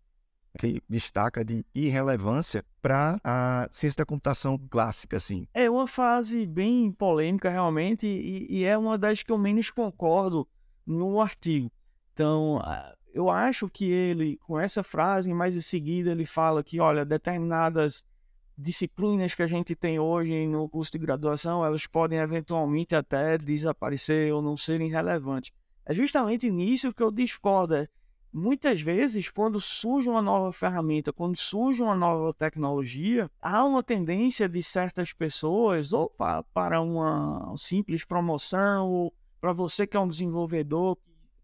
que 0.58 0.82
destaca 0.90 1.44
de 1.44 1.66
irrelevância 1.74 2.64
para 2.82 3.20
a 3.24 3.68
ciência 3.72 3.98
da 3.98 4.06
computação 4.06 4.58
clássica, 4.58 5.18
assim. 5.18 5.48
É 5.54 5.70
uma 5.70 5.88
fase 5.88 6.46
bem 6.46 6.92
polêmica, 6.92 7.50
realmente, 7.50 8.08
e, 8.08 8.48
e, 8.50 8.64
é 8.64 8.78
uma 8.78 8.98
das 8.98 9.22
que 9.22 9.32
eu 9.32 9.38
menos 9.38 9.70
concordo 9.70 10.48
no 10.86 11.20
artigo. 11.20 11.72
Então, 12.14 12.62
eu 13.14 13.30
acho 13.30 13.70
que 13.70 13.86
ele, 13.86 14.38
com 14.46 14.60
essa 14.60 14.82
frase, 14.82 15.34
mais 15.34 15.56
em 15.56 15.62
seguida, 15.62 16.12
ele 16.12 16.26
fala 16.26 16.64
que, 16.64 16.80
olha, 16.80 17.06
determinadas 17.06 18.06
disciplinas 18.58 19.36
que 19.36 19.44
a 19.44 19.48
gente 19.48 19.76
tem 19.76 20.00
hoje 20.00 20.48
no 20.48 20.70
curso 20.70 20.92
de 20.92 20.98
graduação, 21.00 21.66
elas 21.66 21.86
podem 21.86 22.20
eventualmente 22.20 22.96
até 22.96 23.38
desaparecer 23.38 24.34
ou 24.34 24.42
não 24.42 24.56
serem 24.56 24.90
relevantes. 24.90 25.52
É 25.86 25.94
justamente 25.94 26.50
nisso 26.50 26.94
que 26.94 27.04
eu 27.04 27.12
discordo. 27.12 27.76
É 27.76 27.88
muitas 28.36 28.82
vezes, 28.82 29.30
quando 29.30 29.62
surge 29.62 30.10
uma 30.10 30.22
nova 30.22 30.52
ferramenta, 30.52 31.14
quando 31.14 31.38
surge 31.38 31.82
uma 31.82 31.96
nova 31.96 32.34
tecnologia, 32.34 33.32
há 33.42 33.64
uma 33.64 33.82
tendência 33.82 34.50
de 34.50 34.62
certas 34.62 35.14
pessoas, 35.14 35.94
ou 35.94 36.10
para, 36.10 36.44
para 36.44 36.82
uma 36.82 37.54
simples 37.58 38.04
promoção, 38.04 38.90
ou 38.90 39.14
para 39.40 39.54
você 39.54 39.88
que 39.88 39.96
é 39.96 40.00
um 40.00 40.08
desenvolvedor, 40.08 40.98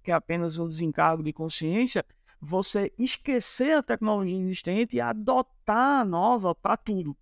que 0.04 0.12
é 0.12 0.14
apenas 0.14 0.58
um 0.58 0.68
desencargo 0.68 1.24
de 1.24 1.32
consciência, 1.32 2.04
você 2.42 2.92
esquecer 2.98 3.78
a 3.78 3.84
tecnologia 3.84 4.36
existente 4.36 4.96
e 4.96 5.02
adotar 5.02 6.02
a 6.02 6.06
nova 6.06 6.56
para 6.56 6.76
tudo. 6.76 7.16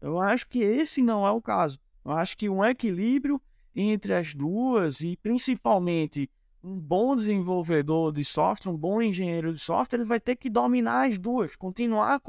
Eu 0.00 0.20
acho 0.20 0.46
que 0.46 0.58
esse 0.58 1.02
não 1.02 1.26
é 1.26 1.30
o 1.30 1.40
caso. 1.40 1.80
Eu 2.04 2.12
acho 2.12 2.36
que 2.36 2.48
um 2.48 2.62
equilíbrio 2.62 3.40
entre 3.74 4.12
as 4.12 4.34
duas 4.34 5.00
e 5.00 5.16
principalmente 5.16 6.30
um 6.62 6.78
bom 6.78 7.16
desenvolvedor 7.16 8.12
de 8.12 8.24
software, 8.24 8.72
um 8.72 8.76
bom 8.76 9.00
engenheiro 9.00 9.52
de 9.52 9.58
software, 9.58 10.00
ele 10.00 10.08
vai 10.08 10.20
ter 10.20 10.36
que 10.36 10.50
dominar 10.50 11.08
as 11.08 11.16
duas, 11.16 11.56
continuar 11.56 12.20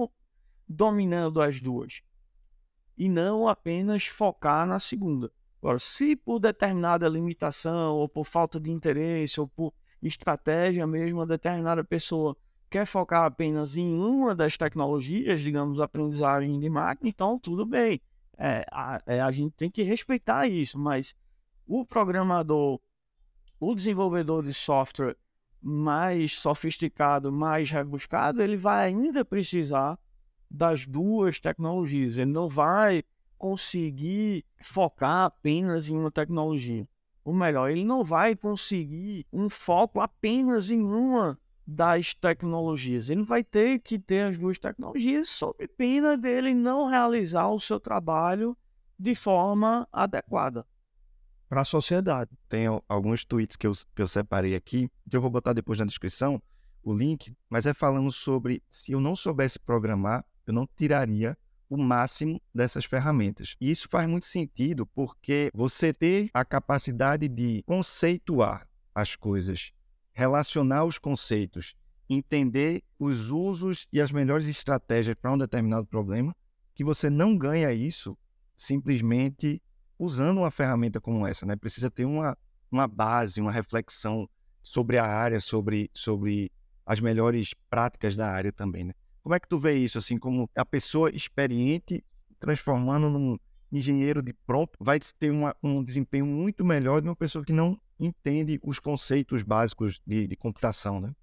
dominando 0.67 1.41
as 1.41 1.59
duas. 1.59 2.01
E 2.97 3.09
não 3.09 3.47
apenas 3.47 4.05
focar 4.05 4.65
na 4.65 4.79
segunda. 4.79 5.31
Agora, 5.61 5.79
se 5.79 6.15
por 6.15 6.39
determinada 6.39 7.09
limitação, 7.09 7.95
ou 7.95 8.07
por 8.07 8.25
falta 8.25 8.59
de 8.59 8.71
interesse, 8.71 9.39
ou 9.39 9.47
por 9.47 9.73
estratégia 10.01 10.85
mesmo, 10.87 11.19
uma 11.19 11.25
determinada 11.25 11.83
pessoa 11.83 12.35
quer 12.69 12.85
focar 12.85 13.25
apenas 13.25 13.75
em 13.75 13.97
uma 13.97 14.35
das 14.35 14.55
tecnologias, 14.55 15.41
digamos, 15.41 15.79
aprendizagem 15.79 16.59
de 16.59 16.69
máquina, 16.69 17.09
então 17.09 17.39
tudo 17.39 17.65
bem. 17.65 17.99
É, 18.37 18.63
a, 18.71 19.01
é, 19.05 19.19
a 19.21 19.31
gente 19.31 19.53
tem 19.53 19.69
que 19.69 19.83
respeitar 19.83 20.47
isso, 20.47 20.79
mas 20.79 21.15
o 21.67 21.85
programador 21.85 22.79
o 23.59 23.75
desenvolvedor 23.75 24.43
de 24.43 24.53
software 24.53 25.17
mais 25.61 26.39
sofisticado, 26.39 27.31
mais 27.31 27.69
rebuscado, 27.69 28.41
ele 28.41 28.55
vai 28.55 28.87
ainda 28.87 29.25
precisar 29.25 29.99
das 30.49 30.85
duas 30.85 31.39
tecnologias. 31.39 32.17
Ele 32.17 32.31
não 32.31 32.47
vai 32.47 33.03
conseguir 33.37 34.45
focar 34.61 35.25
apenas 35.25 35.89
em 35.89 35.97
uma 35.97 36.09
tecnologia. 36.09 36.87
Ou 37.23 37.33
melhor, 37.33 37.69
ele 37.69 37.83
não 37.83 38.03
vai 38.03 38.35
conseguir 38.35 39.25
um 39.31 39.49
foco 39.49 39.99
apenas 39.99 40.69
em 40.69 40.81
uma 40.81 41.37
das 41.65 42.13
tecnologias. 42.13 43.09
Ele 43.09 43.23
vai 43.23 43.43
ter 43.43 43.79
que 43.79 43.99
ter 43.99 44.21
as 44.21 44.37
duas 44.37 44.57
tecnologias 44.57 45.29
sob 45.29 45.67
pena 45.67 46.17
dele 46.17 46.53
não 46.53 46.87
realizar 46.87 47.47
o 47.49 47.59
seu 47.59 47.79
trabalho 47.79 48.57
de 48.97 49.13
forma 49.13 49.87
adequada 49.91 50.65
para 51.49 51.61
a 51.61 51.65
sociedade. 51.65 52.29
Tem 52.47 52.67
alguns 52.87 53.25
tweets 53.25 53.57
que 53.57 53.65
eu, 53.65 53.73
que 53.95 54.01
eu 54.01 54.07
separei 54.07 54.55
aqui, 54.55 54.89
que 55.09 55.17
eu 55.17 55.21
vou 55.21 55.31
botar 55.31 55.51
depois 55.51 55.79
na 55.79 55.85
descrição, 55.85 56.41
o 56.83 56.93
link, 56.93 57.35
mas 57.49 57.65
é 57.65 57.73
falando 57.73 58.11
sobre 58.11 58.63
se 58.69 58.91
eu 58.91 59.01
não 59.01 59.15
soubesse 59.15 59.59
programar, 59.59 60.23
eu 60.45 60.53
não 60.53 60.67
tiraria 60.77 61.37
o 61.69 61.77
máximo 61.77 62.41
dessas 62.53 62.85
ferramentas. 62.85 63.55
E 63.61 63.69
isso 63.69 63.87
faz 63.89 64.09
muito 64.09 64.25
sentido 64.25 64.85
porque 64.87 65.51
você 65.53 65.93
ter 65.93 66.29
a 66.33 66.43
capacidade 66.43 67.27
de 67.27 67.63
conceituar 67.65 68.67
as 68.93 69.15
coisas, 69.15 69.71
relacionar 70.11 70.83
os 70.83 70.97
conceitos, 70.97 71.75
entender 72.09 72.83
os 72.97 73.29
usos 73.29 73.87
e 73.93 74.01
as 74.01 74.11
melhores 74.11 74.47
estratégias 74.47 75.15
para 75.15 75.31
um 75.31 75.37
determinado 75.37 75.85
problema, 75.85 76.35
que 76.73 76.83
você 76.83 77.09
não 77.09 77.37
ganha 77.37 77.71
isso 77.71 78.17
simplesmente 78.57 79.61
usando 79.97 80.39
uma 80.39 80.49
ferramenta 80.49 80.99
como 80.99 81.27
essa, 81.27 81.45
né? 81.45 81.55
Precisa 81.55 81.91
ter 81.91 82.05
uma, 82.05 82.37
uma 82.71 82.87
base, 82.87 83.39
uma 83.39 83.51
reflexão 83.51 84.27
sobre 84.63 84.97
a 84.97 85.05
área, 85.05 85.39
sobre, 85.39 85.89
sobre 85.93 86.51
as 86.85 86.99
melhores 86.99 87.53
práticas 87.69 88.15
da 88.15 88.29
área 88.29 88.51
também, 88.51 88.85
né? 88.85 88.93
Como 89.21 89.35
é 89.35 89.39
que 89.39 89.47
tu 89.47 89.59
vê 89.59 89.73
isso, 89.73 89.97
assim, 89.97 90.17
como 90.17 90.49
a 90.55 90.65
pessoa 90.65 91.09
experiente 91.13 92.03
transformando 92.39 93.09
num 93.09 93.37
engenheiro 93.71 94.21
de 94.21 94.33
pronto 94.33 94.77
vai 94.79 94.99
ter 94.99 95.31
uma, 95.31 95.55
um 95.61 95.83
desempenho 95.83 96.25
muito 96.25 96.65
melhor 96.65 97.01
de 97.01 97.07
uma 97.07 97.15
pessoa 97.15 97.43
que 97.45 97.53
não 97.53 97.79
entende 97.99 98.59
os 98.63 98.79
conceitos 98.79 99.43
básicos 99.43 100.01
de, 100.05 100.27
de 100.27 100.35
computação, 100.35 100.99
né? 100.99 101.13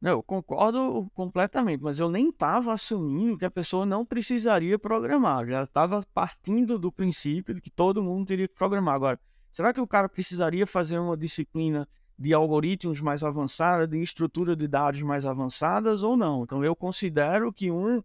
Não, 0.00 0.12
eu 0.12 0.22
concordo 0.22 1.10
completamente, 1.12 1.82
mas 1.82 1.98
eu 1.98 2.08
nem 2.08 2.28
estava 2.28 2.72
assumindo 2.72 3.36
que 3.36 3.44
a 3.44 3.50
pessoa 3.50 3.84
não 3.84 4.04
precisaria 4.04 4.78
programar. 4.78 5.44
Já 5.46 5.64
estava 5.64 6.00
partindo 6.14 6.78
do 6.78 6.92
princípio 6.92 7.54
de 7.54 7.60
que 7.60 7.70
todo 7.70 8.02
mundo 8.02 8.26
teria 8.26 8.46
que 8.46 8.54
programar. 8.54 8.94
Agora, 8.94 9.20
será 9.50 9.72
que 9.72 9.80
o 9.80 9.88
cara 9.88 10.08
precisaria 10.08 10.66
fazer 10.68 11.00
uma 11.00 11.16
disciplina 11.16 11.88
de 12.18 12.34
algoritmos 12.34 13.00
mais 13.00 13.22
avançada, 13.22 13.86
de 13.86 14.02
estrutura 14.02 14.56
de 14.56 14.66
dados 14.66 15.02
mais 15.02 15.24
avançadas 15.24 16.02
ou 16.02 16.16
não? 16.16 16.42
Então, 16.42 16.64
eu 16.64 16.74
considero 16.74 17.52
que 17.52 17.70
um 17.70 18.02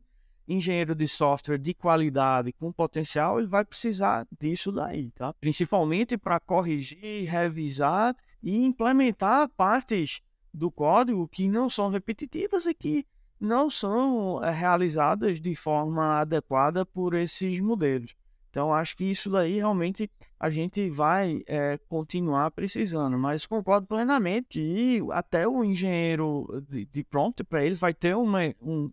engenheiro 0.47 0.93
de 0.93 1.07
software 1.07 1.57
de 1.57 1.73
qualidade 1.73 2.51
com 2.53 2.71
potencial, 2.71 3.39
ele 3.39 3.47
vai 3.47 3.63
precisar 3.63 4.27
disso 4.39 4.71
daí, 4.71 5.09
tá? 5.11 5.33
Principalmente 5.33 6.17
para 6.17 6.39
corrigir, 6.39 7.29
revisar 7.29 8.15
e 8.41 8.57
implementar 8.57 9.49
partes 9.49 10.21
do 10.53 10.69
código 10.69 11.27
que 11.27 11.47
não 11.47 11.69
são 11.69 11.89
repetitivas 11.89 12.65
e 12.65 12.73
que 12.73 13.05
não 13.39 13.69
são 13.69 14.43
é, 14.43 14.51
realizadas 14.51 15.41
de 15.41 15.55
forma 15.55 16.19
adequada 16.19 16.85
por 16.85 17.13
esses 17.13 17.59
modelos. 17.59 18.13
Então, 18.53 18.71
acho 18.71 18.95
que 18.95 19.05
isso 19.05 19.31
daí 19.31 19.55
realmente 19.55 20.07
a 20.39 20.47
gente 20.47 20.87
vai 20.87 21.41
é, 21.47 21.79
continuar 21.89 22.51
precisando. 22.51 23.17
Mas 23.17 23.47
concordo 23.47 23.87
plenamente 23.87 24.47
que 24.47 24.99
até 25.09 25.47
o 25.47 25.63
engenheiro 25.63 26.63
de, 26.69 26.85
de 26.85 27.03
prompt, 27.03 27.43
para 27.43 27.65
ele 27.65 27.73
vai 27.73 27.95
ter 27.95 28.15
um, 28.15 28.31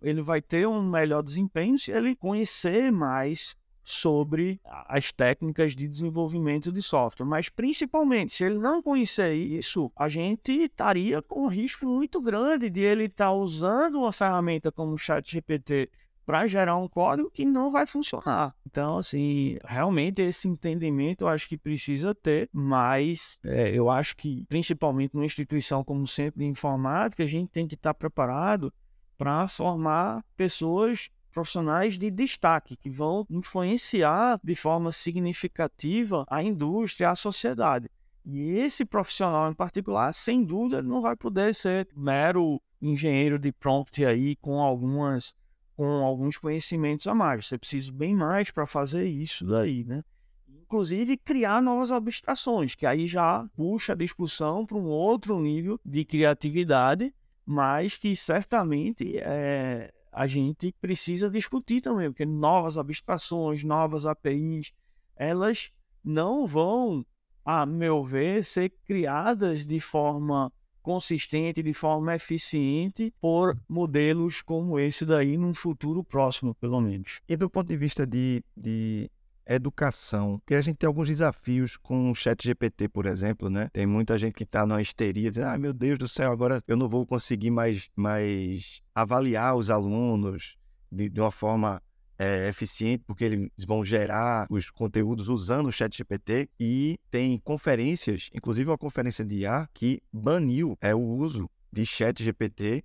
ele 0.00 0.22
vai 0.22 0.40
ter 0.40 0.66
um 0.66 0.82
melhor 0.82 1.22
desempenho 1.22 1.78
se 1.78 1.90
ele 1.90 2.16
conhecer 2.16 2.90
mais 2.90 3.54
sobre 3.84 4.58
as 4.64 5.12
técnicas 5.12 5.76
de 5.76 5.86
desenvolvimento 5.86 6.72
de 6.72 6.80
software. 6.80 7.26
Mas 7.26 7.50
principalmente, 7.50 8.32
se 8.32 8.44
ele 8.44 8.58
não 8.58 8.82
conhecer 8.82 9.34
isso, 9.34 9.92
a 9.94 10.08
gente 10.08 10.52
estaria 10.52 11.20
com 11.20 11.44
um 11.44 11.48
risco 11.48 11.84
muito 11.84 12.18
grande 12.18 12.70
de 12.70 12.80
ele 12.80 13.04
estar 13.04 13.26
tá 13.26 13.32
usando 13.32 13.96
uma 13.98 14.12
ferramenta 14.12 14.72
como 14.72 14.94
o 14.94 14.98
ChatGPT 14.98 15.90
para 16.24 16.46
gerar 16.46 16.76
um 16.76 16.88
código 16.88 17.30
que 17.30 17.44
não 17.44 17.70
vai 17.70 17.84
funcionar. 17.84 18.54
Então, 18.70 18.98
assim, 18.98 19.58
realmente 19.64 20.22
esse 20.22 20.46
entendimento 20.46 21.24
eu 21.24 21.28
acho 21.28 21.48
que 21.48 21.58
precisa 21.58 22.14
ter, 22.14 22.48
mas 22.52 23.36
é, 23.44 23.70
eu 23.70 23.90
acho 23.90 24.16
que, 24.16 24.44
principalmente 24.48 25.12
numa 25.12 25.26
instituição 25.26 25.82
como 25.82 26.06
Centro 26.06 26.38
de 26.38 26.46
Informática, 26.46 27.24
a 27.24 27.26
gente 27.26 27.50
tem 27.50 27.66
que 27.66 27.74
estar 27.74 27.92
preparado 27.92 28.72
para 29.18 29.48
formar 29.48 30.24
pessoas 30.36 31.10
profissionais 31.32 31.98
de 31.98 32.12
destaque 32.12 32.76
que 32.76 32.88
vão 32.88 33.26
influenciar 33.28 34.38
de 34.42 34.54
forma 34.54 34.92
significativa 34.92 36.24
a 36.30 36.40
indústria, 36.40 37.10
a 37.10 37.16
sociedade. 37.16 37.90
E 38.24 38.56
esse 38.56 38.84
profissional 38.84 39.50
em 39.50 39.54
particular, 39.54 40.14
sem 40.14 40.44
dúvida, 40.44 40.80
não 40.80 41.00
vai 41.00 41.16
poder 41.16 41.56
ser 41.56 41.88
mero 41.96 42.62
engenheiro 42.80 43.36
de 43.36 43.50
prompt 43.50 44.04
aí 44.04 44.36
com 44.36 44.60
algumas 44.60 45.34
com 45.80 46.04
alguns 46.04 46.36
conhecimentos 46.36 47.06
a 47.06 47.14
mais. 47.14 47.46
Você 47.46 47.56
precisa 47.56 47.90
bem 47.90 48.14
mais 48.14 48.50
para 48.50 48.66
fazer 48.66 49.06
isso 49.06 49.46
daí, 49.46 49.82
né? 49.82 50.04
Inclusive 50.46 51.16
criar 51.16 51.62
novas 51.62 51.90
abstrações, 51.90 52.74
que 52.74 52.84
aí 52.84 53.08
já 53.08 53.48
puxa 53.56 53.94
a 53.94 53.96
discussão 53.96 54.66
para 54.66 54.76
um 54.76 54.88
outro 54.88 55.40
nível 55.40 55.80
de 55.82 56.04
criatividade, 56.04 57.14
mas 57.46 57.96
que 57.96 58.14
certamente 58.14 59.16
é, 59.20 59.90
a 60.12 60.26
gente 60.26 60.70
precisa 60.82 61.30
discutir 61.30 61.80
também, 61.80 62.10
porque 62.10 62.26
novas 62.26 62.76
abstrações, 62.76 63.64
novas 63.64 64.04
APIs, 64.04 64.74
elas 65.16 65.72
não 66.04 66.46
vão, 66.46 67.06
a 67.42 67.64
meu 67.64 68.04
ver, 68.04 68.44
ser 68.44 68.68
criadas 68.84 69.64
de 69.64 69.80
forma 69.80 70.52
consistente, 70.82 71.62
de 71.62 71.72
forma 71.72 72.14
eficiente, 72.14 73.12
por 73.20 73.56
modelos 73.68 74.42
como 74.42 74.78
esse 74.78 75.04
daí 75.04 75.36
num 75.36 75.54
futuro 75.54 76.02
próximo, 76.02 76.54
pelo 76.54 76.80
menos. 76.80 77.20
E 77.28 77.36
do 77.36 77.48
ponto 77.48 77.68
de 77.68 77.76
vista 77.76 78.06
de, 78.06 78.42
de 78.56 79.10
educação, 79.46 80.40
que 80.46 80.54
a 80.54 80.60
gente 80.60 80.76
tem 80.76 80.86
alguns 80.86 81.08
desafios 81.08 81.76
com 81.76 82.10
o 82.10 82.14
chat 82.14 82.42
GPT, 82.42 82.88
por 82.88 83.06
exemplo, 83.06 83.50
né? 83.50 83.68
Tem 83.72 83.86
muita 83.86 84.16
gente 84.16 84.34
que 84.34 84.44
está 84.44 84.64
numa 84.64 84.80
histeria, 84.80 85.30
dizendo, 85.30 85.48
ah, 85.48 85.58
meu 85.58 85.72
Deus 85.72 85.98
do 85.98 86.08
céu, 86.08 86.30
agora 86.30 86.62
eu 86.68 86.76
não 86.76 86.88
vou 86.88 87.04
conseguir 87.04 87.50
mais, 87.50 87.88
mais 87.96 88.80
avaliar 88.94 89.56
os 89.56 89.68
alunos 89.70 90.56
de, 90.90 91.08
de 91.08 91.20
uma 91.20 91.30
forma 91.30 91.82
é, 92.20 92.50
eficiente, 92.50 93.02
porque 93.06 93.24
eles 93.24 93.64
vão 93.66 93.82
gerar 93.82 94.46
os 94.50 94.70
conteúdos 94.70 95.30
usando 95.30 95.68
o 95.68 95.72
Chat 95.72 95.96
GPT 95.96 96.50
e 96.60 96.98
tem 97.10 97.38
conferências, 97.38 98.28
inclusive 98.34 98.68
uma 98.68 98.76
conferência 98.76 99.24
de 99.24 99.38
IA, 99.38 99.66
que 99.72 100.02
baniu 100.12 100.76
é, 100.82 100.94
o 100.94 101.00
uso 101.00 101.50
de 101.72 101.86
Chat 101.86 102.22
GPT 102.22 102.84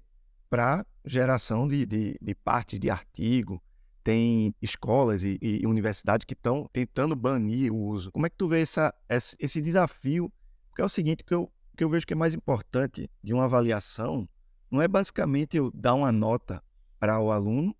para 0.50 0.86
geração 1.04 1.68
de, 1.68 1.86
de, 1.86 2.18
de 2.22 2.34
parte 2.34 2.80
de 2.80 2.90
artigo. 2.90 3.62
Tem 4.02 4.56
escolas 4.62 5.26
e, 5.26 5.38
e 5.42 5.68
universidades 5.68 6.24
que 6.24 6.34
estão 6.34 6.70
tentando 6.72 7.14
banir 7.14 7.74
o 7.74 7.78
uso. 7.78 8.14
Como 8.14 8.26
é 8.26 8.30
que 8.30 8.38
tu 8.38 8.48
vê 8.48 8.62
essa, 8.62 8.94
esse 9.10 9.62
desafio? 9.62 10.32
Porque 10.70 10.82
é 10.82 10.86
o 10.86 10.90
seguinte, 10.90 11.26
que 11.26 11.34
eu, 11.34 11.52
que 11.76 11.84
eu 11.84 11.90
vejo 11.90 12.08
que 12.08 12.14
é 12.14 12.16
mais 12.16 12.34
importante 12.34 13.10
de 13.22 13.34
uma 13.34 13.46
avaliação 13.46 14.30
não 14.72 14.82
é 14.82 14.88
basicamente 14.88 15.58
eu 15.58 15.72
dar 15.74 15.94
uma 15.94 16.12
nota 16.12 16.64
para 17.00 17.20
o 17.20 17.32
aluno 17.32 17.76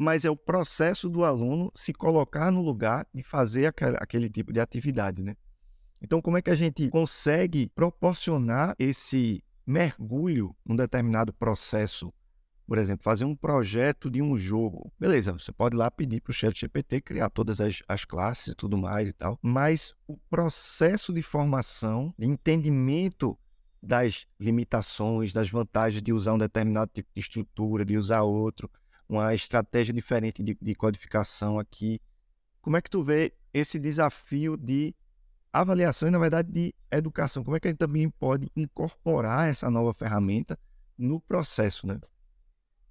mas 0.00 0.24
é 0.24 0.30
o 0.30 0.36
processo 0.36 1.10
do 1.10 1.24
aluno 1.24 1.70
se 1.74 1.92
colocar 1.92 2.50
no 2.50 2.62
lugar 2.62 3.06
de 3.12 3.22
fazer 3.22 3.66
aquele, 3.66 4.30
tipo 4.30 4.50
de 4.50 4.58
atividade, 4.58 5.20
né? 5.22 5.36
Então, 6.00 6.22
como 6.22 6.38
é 6.38 6.42
que 6.42 6.48
a 6.48 6.54
gente 6.54 6.88
consegue 6.88 7.68
proporcionar 7.74 8.74
esse 8.78 9.44
mergulho 9.66 10.56
num 10.64 10.74
determinado 10.74 11.34
processo? 11.34 12.10
Por 12.66 12.78
exemplo, 12.78 13.04
fazer 13.04 13.26
um 13.26 13.36
projeto 13.36 14.10
de 14.10 14.22
um 14.22 14.38
jogo. 14.38 14.90
Beleza, 14.98 15.34
você 15.34 15.52
pode 15.52 15.76
ir 15.76 15.78
lá 15.78 15.90
pedir 15.90 16.22
para 16.22 16.30
o 16.30 16.34
chat 16.34 16.58
GPT 16.58 17.02
criar 17.02 17.28
todas 17.28 17.60
as, 17.60 17.82
as 17.86 18.06
classes 18.06 18.46
e 18.46 18.54
tudo 18.54 18.78
mais 18.78 19.06
e 19.06 19.12
tal, 19.12 19.38
mas 19.42 19.94
o 20.08 20.16
processo 20.30 21.12
de 21.12 21.20
formação, 21.20 22.14
de 22.18 22.24
entendimento 22.26 23.38
das 23.82 24.26
limitações, 24.40 25.30
das 25.30 25.50
vantagens 25.50 26.02
de 26.02 26.10
usar 26.10 26.32
um 26.32 26.38
determinado 26.38 26.90
tipo 26.90 27.10
de 27.14 27.20
estrutura, 27.20 27.84
de 27.84 27.98
usar 27.98 28.22
outro, 28.22 28.70
uma 29.10 29.34
estratégia 29.34 29.92
diferente 29.92 30.40
de, 30.42 30.56
de 30.60 30.74
codificação 30.74 31.58
aqui. 31.58 32.00
Como 32.62 32.76
é 32.76 32.80
que 32.80 32.88
tu 32.88 33.02
vê 33.02 33.32
esse 33.52 33.76
desafio 33.78 34.56
de 34.56 34.94
avaliação 35.52 36.06
e, 36.06 36.12
na 36.12 36.18
verdade, 36.18 36.50
de 36.52 36.74
educação? 36.92 37.42
Como 37.42 37.56
é 37.56 37.60
que 37.60 37.66
a 37.66 37.70
gente 37.70 37.78
também 37.78 38.08
pode 38.08 38.48
incorporar 38.54 39.48
essa 39.48 39.68
nova 39.68 39.92
ferramenta 39.92 40.56
no 40.96 41.20
processo, 41.20 41.88
né? 41.88 41.98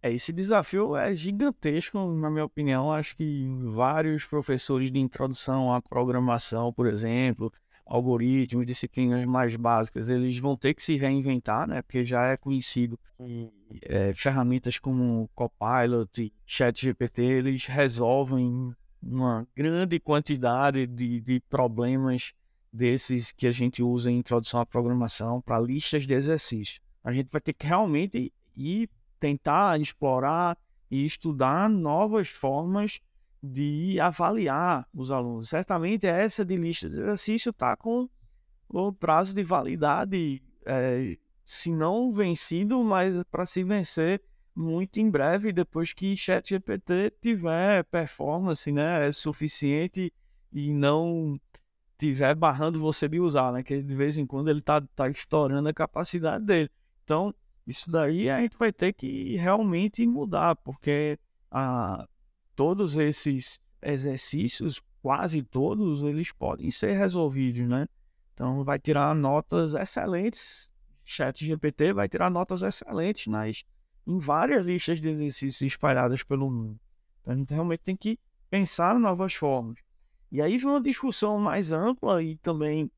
É, 0.01 0.11
esse 0.11 0.33
desafio 0.33 0.95
é 0.95 1.15
gigantesco, 1.15 1.97
na 2.15 2.29
minha 2.29 2.45
opinião. 2.45 2.91
Acho 2.91 3.15
que 3.15 3.47
vários 3.63 4.25
professores 4.25 4.91
de 4.91 4.99
introdução 4.99 5.73
à 5.73 5.81
programação, 5.81 6.73
por 6.73 6.87
exemplo, 6.87 7.51
algoritmos, 7.89 8.65
disciplinas 8.67 9.25
mais 9.25 9.55
básicas, 9.55 10.09
eles 10.09 10.37
vão 10.37 10.55
ter 10.55 10.75
que 10.75 10.83
se 10.83 10.95
reinventar, 10.95 11.67
né? 11.67 11.81
Porque 11.81 12.05
já 12.05 12.27
é 12.27 12.37
conhecido 12.37 12.99
que 13.17 13.51
é, 13.81 14.13
ferramentas 14.13 14.77
como 14.77 15.27
Copilot 15.33 16.21
e 16.21 16.31
ChatGPT, 16.45 17.23
eles 17.23 17.65
resolvem 17.65 18.73
uma 19.01 19.47
grande 19.55 19.99
quantidade 19.99 20.85
de, 20.85 21.19
de 21.19 21.39
problemas 21.49 22.33
desses 22.71 23.31
que 23.31 23.47
a 23.47 23.51
gente 23.51 23.81
usa 23.81 24.11
em 24.11 24.19
introdução 24.19 24.59
à 24.59 24.65
programação 24.65 25.41
para 25.41 25.59
listas 25.59 26.05
de 26.05 26.13
exercícios. 26.13 26.79
A 27.03 27.11
gente 27.11 27.31
vai 27.31 27.41
ter 27.41 27.53
que 27.53 27.65
realmente 27.65 28.31
ir 28.55 28.87
tentar 29.19 29.79
explorar 29.81 30.55
e 30.91 31.05
estudar 31.05 31.67
novas 31.69 32.27
formas 32.27 32.99
de 33.41 33.99
avaliar 33.99 34.87
os 34.93 35.11
alunos. 35.11 35.49
Certamente 35.49 36.05
essa 36.05 36.43
de 36.43 36.57
lista 36.57 36.89
de 36.89 36.99
exercício 36.99 37.51
está 37.51 37.75
com 37.75 38.09
o 38.67 38.93
prazo 38.93 39.33
de 39.33 39.43
validade, 39.43 40.41
é, 40.65 41.17
se 41.45 41.71
não 41.71 42.11
vencido, 42.11 42.83
mas 42.83 43.23
para 43.31 43.45
se 43.45 43.63
vencer 43.63 44.21
muito 44.55 44.99
em 44.99 45.09
breve, 45.09 45.53
depois 45.53 45.93
que 45.93 46.15
ChatGPT 46.15 47.13
tiver 47.21 47.83
performance 47.85 48.69
né, 48.71 49.11
suficiente 49.11 50.13
e 50.51 50.73
não 50.73 51.39
tiver 51.97 52.35
barrando 52.35 52.79
você 52.79 53.07
de 53.07 53.19
usar, 53.19 53.51
né? 53.51 53.63
Que 53.63 53.81
de 53.81 53.95
vez 53.95 54.17
em 54.17 54.25
quando 54.25 54.49
ele 54.49 54.59
está 54.59 54.81
tá 54.81 55.09
estourando 55.09 55.67
a 55.67 55.73
capacidade 55.73 56.45
dele. 56.45 56.69
Então, 57.03 57.33
isso 57.67 57.91
daí 57.91 58.29
a 58.29 58.39
gente 58.39 58.57
vai 58.57 58.71
ter 58.71 58.93
que 58.93 59.35
realmente 59.35 60.05
mudar, 60.07 60.55
porque 60.55 61.19
a, 61.51 62.07
todos 62.59 62.97
esses 62.97 63.57
exercícios, 63.81 64.81
quase 65.01 65.41
todos, 65.41 66.03
eles 66.03 66.29
podem 66.33 66.69
ser 66.69 66.91
resolvidos, 66.91 67.65
né? 67.65 67.87
Então 68.33 68.65
vai 68.65 68.77
tirar 68.77 69.15
notas 69.15 69.73
excelentes. 69.73 70.69
Chat 71.05 71.45
GPT 71.45 71.93
vai 71.93 72.09
tirar 72.09 72.29
notas 72.29 72.61
excelentes 72.61 73.27
nas, 73.27 73.63
em 74.05 74.17
várias 74.17 74.65
listas 74.65 74.99
de 74.99 75.07
exercícios 75.07 75.61
espalhadas 75.61 76.21
pelo 76.21 76.51
mundo. 76.51 76.77
Então 77.21 77.33
a 77.33 77.37
gente 77.37 77.53
realmente 77.53 77.79
tem 77.79 77.95
que 77.95 78.19
pensar 78.49 78.99
novas 78.99 79.33
formas. 79.33 79.79
E 80.29 80.41
aí 80.41 80.57
vem 80.57 80.69
uma 80.69 80.81
discussão 80.81 81.39
mais 81.39 81.71
ampla 81.71 82.21
e 82.21 82.35
também 82.39 82.91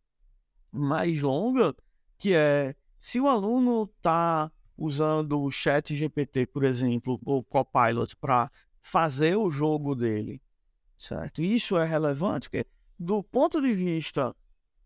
mais 0.71 1.21
longa, 1.21 1.75
que 2.17 2.33
é 2.33 2.75
se 2.97 3.19
o 3.19 3.27
aluno 3.27 3.83
está 3.95 4.51
usando 4.75 5.39
o 5.39 5.51
Chat 5.51 5.93
GPT, 5.93 6.47
por 6.47 6.63
exemplo, 6.63 7.21
ou 7.23 7.43
Copilot 7.43 8.15
para 8.15 8.49
fazer 8.81 9.35
o 9.35 9.49
jogo 9.49 9.95
dele, 9.95 10.41
certo? 10.97 11.41
Isso 11.41 11.77
é 11.77 11.85
relevante 11.85 12.49
porque 12.49 12.65
do 12.97 13.23
ponto 13.23 13.61
de 13.61 13.73
vista 13.73 14.35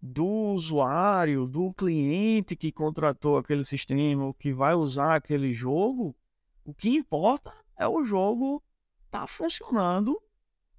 do 0.02 0.26
usuário, 0.26 1.48
do 1.48 1.74
cliente 1.74 2.56
que 2.56 2.72
contratou 2.72 3.38
aquele 3.38 3.64
sistema, 3.64 4.34
que 4.36 4.54
vai 4.54 4.76
usar 4.76 5.16
aquele 5.16 5.54
jogo, 5.54 6.16
o 6.64 6.74
que 6.74 6.90
importa 6.90 7.52
é 7.78 7.88
o 7.88 8.04
jogo 8.04 8.64
tá 9.10 9.26
funcionando, 9.26 10.22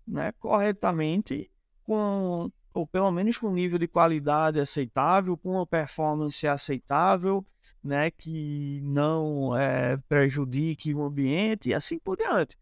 né, 0.07 0.33
corretamente 0.39 1.51
com 1.83 2.51
ou 2.73 2.87
pelo 2.87 3.11
menos 3.11 3.39
com 3.39 3.49
um 3.49 3.55
nível 3.55 3.79
de 3.79 3.89
qualidade 3.89 4.61
aceitável, 4.61 5.35
com 5.35 5.53
uma 5.53 5.67
performance 5.67 6.47
aceitável, 6.47 7.45
né, 7.83 8.11
que 8.11 8.81
não 8.83 9.57
é, 9.57 9.97
prejudique 10.09 10.93
o 10.93 11.03
ambiente 11.03 11.71
e 11.71 11.75
assim 11.75 11.99
por 11.99 12.19
diante. 12.19 12.57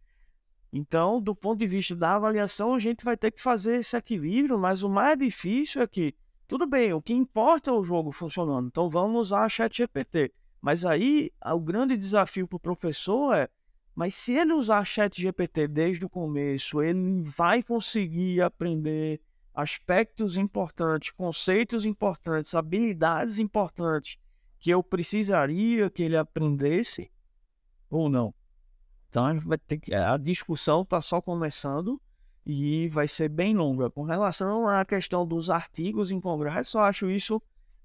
Então, 0.76 1.20
do 1.20 1.36
ponto 1.36 1.60
de 1.60 1.68
vista 1.68 1.94
da 1.94 2.16
avaliação, 2.16 2.74
a 2.74 2.80
gente 2.80 3.04
vai 3.04 3.16
ter 3.16 3.30
que 3.30 3.40
fazer 3.40 3.76
esse 3.76 3.96
equilíbrio, 3.96 4.58
mas 4.58 4.82
o 4.82 4.88
mais 4.88 5.16
difícil 5.16 5.80
é 5.80 5.86
que, 5.86 6.12
tudo 6.48 6.66
bem, 6.66 6.92
o 6.92 7.00
que 7.00 7.14
importa 7.14 7.70
é 7.70 7.72
o 7.72 7.84
jogo 7.84 8.10
funcionando, 8.10 8.66
então 8.66 8.90
vamos 8.90 9.28
usar 9.28 9.44
a 9.44 9.48
ChatGPT. 9.48 10.32
Mas 10.60 10.84
aí, 10.84 11.30
o 11.46 11.60
grande 11.60 11.96
desafio 11.96 12.48
para 12.48 12.56
o 12.56 12.60
professor 12.60 13.36
é, 13.36 13.48
mas 13.94 14.16
se 14.16 14.32
ele 14.32 14.52
usar 14.52 14.84
ChatGPT 14.84 15.68
desde 15.68 16.06
o 16.06 16.08
começo, 16.08 16.82
ele 16.82 17.22
vai 17.22 17.62
conseguir 17.62 18.42
aprender 18.42 19.20
aspectos 19.54 20.36
importantes, 20.36 21.12
conceitos 21.12 21.84
importantes, 21.84 22.52
habilidades 22.52 23.38
importantes 23.38 24.18
que 24.58 24.70
eu 24.70 24.82
precisaria 24.82 25.88
que 25.88 26.02
ele 26.02 26.16
aprendesse 26.16 27.12
ou 27.88 28.08
não? 28.08 28.34
Então 29.14 29.26
a, 29.26 29.78
que, 29.78 29.94
a 29.94 30.16
discussão 30.16 30.82
está 30.82 31.00
só 31.00 31.20
começando 31.20 32.00
e 32.44 32.88
vai 32.88 33.06
ser 33.06 33.28
bem 33.28 33.54
longa. 33.54 33.88
Com 33.88 34.02
relação 34.02 34.66
à 34.66 34.84
questão 34.84 35.24
dos 35.24 35.50
artigos 35.50 36.10
em 36.10 36.20
congresso, 36.20 36.78
eu 36.78 36.82
acho 36.82 37.08
isso 37.08 37.40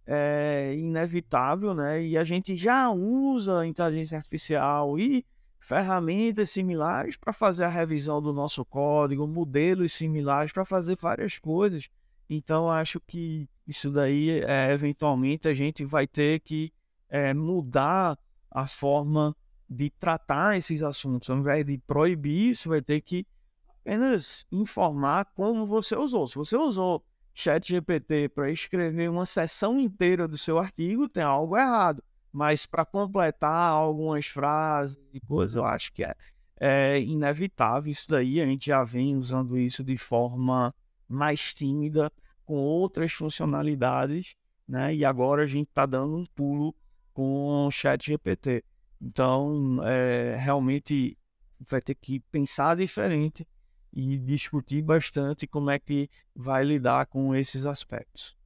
é, 0.08 0.74
inevitável, 0.76 1.76
né? 1.76 2.04
E 2.04 2.18
a 2.18 2.24
gente 2.24 2.56
já 2.56 2.90
usa 2.90 3.64
inteligência 3.64 4.18
artificial 4.18 4.98
e 4.98 5.24
ferramentas 5.60 6.50
similares 6.50 7.16
para 7.16 7.32
fazer 7.32 7.66
a 7.66 7.70
revisão 7.70 8.20
do 8.20 8.34
nosso 8.34 8.66
código, 8.66 9.28
modelos 9.28 9.94
similares 9.94 10.52
para 10.52 10.66
fazer 10.66 10.98
várias 11.00 11.38
coisas. 11.38 11.90
Então 12.28 12.72
acho 12.72 13.00
que 13.02 13.48
isso 13.68 13.92
daí, 13.92 14.32
é, 14.32 14.72
eventualmente, 14.72 15.48
a 15.48 15.54
gente 15.54 15.86
vai 15.86 16.08
ter 16.08 16.40
que 16.40 16.74
é, 17.08 17.36
mudar 17.36 18.18
a 18.50 18.66
forma 18.66 19.36
de 19.70 19.90
tratar 19.90 20.58
esses 20.58 20.82
assuntos. 20.82 21.30
Ao 21.30 21.38
invés 21.38 21.66
de 21.66 21.78
proibir, 21.78 22.56
você 22.56 22.68
vai 22.68 22.82
ter 22.82 23.02
que 23.02 23.26
apenas 23.68 24.46
informar 24.52 25.26
como 25.36 25.66
você 25.66 25.96
usou. 25.96 26.28
Se 26.28 26.36
você 26.36 26.58
usou 26.58 27.04
ChatGPT 27.34 28.30
para 28.30 28.52
escrever 28.52 29.10
uma 29.10 29.26
seção 29.26 29.80
inteira 29.80 30.28
do 30.28 30.38
seu 30.38 30.58
artigo, 30.58 31.08
tem 31.08 31.24
algo 31.24 31.56
errado. 31.56 32.04
Mas 32.32 32.66
para 32.66 32.86
completar 32.86 33.72
algumas 33.72 34.26
frases 34.26 35.00
e 35.14 35.20
coisas, 35.22 35.56
eu 35.56 35.66
acho 35.66 35.92
que 35.94 36.04
é, 36.04 36.14
é 36.60 37.00
inevitável 37.02 37.92
isso 37.92 38.10
daí. 38.10 38.42
A 38.42 38.46
gente 38.46 38.68
já 38.68 38.84
vem 38.84 39.16
usando 39.16 39.58
isso 39.58 39.84
de 39.84 39.98
forma 39.98 40.74
mais 41.08 41.54
tímida, 41.54 42.12
com 42.46 42.56
outras 42.56 43.12
funcionalidades, 43.12 44.36
né? 44.68 44.94
E 44.94 45.04
agora 45.06 45.44
a 45.44 45.48
gente 45.48 45.70
está 45.70 45.86
dando 45.86 46.18
um 46.18 46.26
pulo 46.36 46.76
com 47.14 47.68
o 47.68 47.72
ChatGPT. 47.72 48.64
Então, 49.02 49.80
é, 49.84 50.36
realmente 50.36 51.18
vai 51.60 51.82
ter 51.82 51.96
que 51.96 52.20
pensar 52.20 52.76
diferente 52.76 53.48
e 53.92 54.18
discutir 54.18 54.82
bastante 54.82 55.48
como 55.48 55.70
é 55.70 55.80
que 55.80 56.10
vai 56.36 56.64
lidar 56.64 57.06
com 57.08 57.36
esses 57.36 57.66
aspectos. 57.66 58.38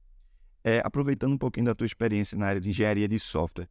É, 0.62 0.80
aproveitando 0.84 1.34
um 1.34 1.38
pouquinho 1.38 1.66
da 1.66 1.74
tua 1.74 1.84
experiência 1.84 2.38
na 2.38 2.46
área 2.46 2.60
de 2.60 2.70
engenharia 2.70 3.06
de 3.06 3.18
software, 3.20 3.68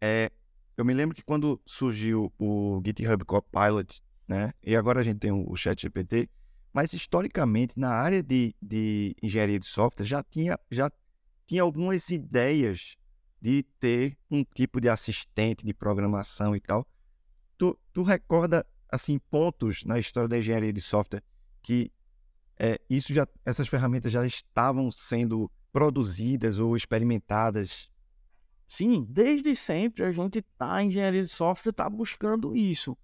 é, 0.00 0.30
eu 0.76 0.84
me 0.84 0.94
lembro 0.94 1.14
que 1.14 1.22
quando 1.22 1.60
surgiu 1.66 2.32
o 2.38 2.80
GitHub 2.84 3.24
Copilot, 3.24 4.02
né, 4.26 4.52
e 4.62 4.76
agora 4.76 5.00
a 5.00 5.02
gente 5.02 5.18
tem 5.18 5.32
o, 5.32 5.54
ChatGPT, 5.56 6.28
mas 6.72 6.92
historicamente 6.92 7.78
na 7.78 7.90
área 7.90 8.22
de, 8.22 8.54
de 8.62 9.14
engenharia 9.22 9.58
de 9.58 9.66
software 9.66 10.06
já 10.06 10.22
tinha, 10.22 10.58
já 10.70 10.90
tinha 11.46 11.62
algumas 11.62 12.08
ideias 12.10 12.96
de 13.42 13.64
ter 13.80 14.16
um 14.30 14.44
tipo 14.44 14.80
de 14.80 14.88
assistente 14.88 15.66
de 15.66 15.74
programação 15.74 16.54
e 16.54 16.60
tal. 16.60 16.86
Tu, 17.58 17.76
tu 17.92 18.04
recorda 18.04 18.64
assim 18.88 19.18
pontos 19.18 19.82
na 19.84 19.98
história 19.98 20.28
da 20.28 20.38
engenharia 20.38 20.72
de 20.72 20.80
software 20.80 21.24
que 21.60 21.90
é, 22.56 22.80
isso 22.88 23.12
já, 23.12 23.26
essas 23.44 23.66
ferramentas 23.66 24.12
já 24.12 24.24
estavam 24.24 24.92
sendo 24.92 25.50
produzidas 25.72 26.60
ou 26.60 26.76
experimentadas? 26.76 27.90
Sim, 28.64 29.04
desde 29.10 29.56
sempre 29.56 30.04
a 30.04 30.12
gente 30.12 30.38
está 30.38 30.80
em 30.80 30.86
engenharia 30.86 31.22
de 31.22 31.28
software 31.28 31.70
está 31.70 31.90
buscando 31.90 32.54
isso, 32.54 32.96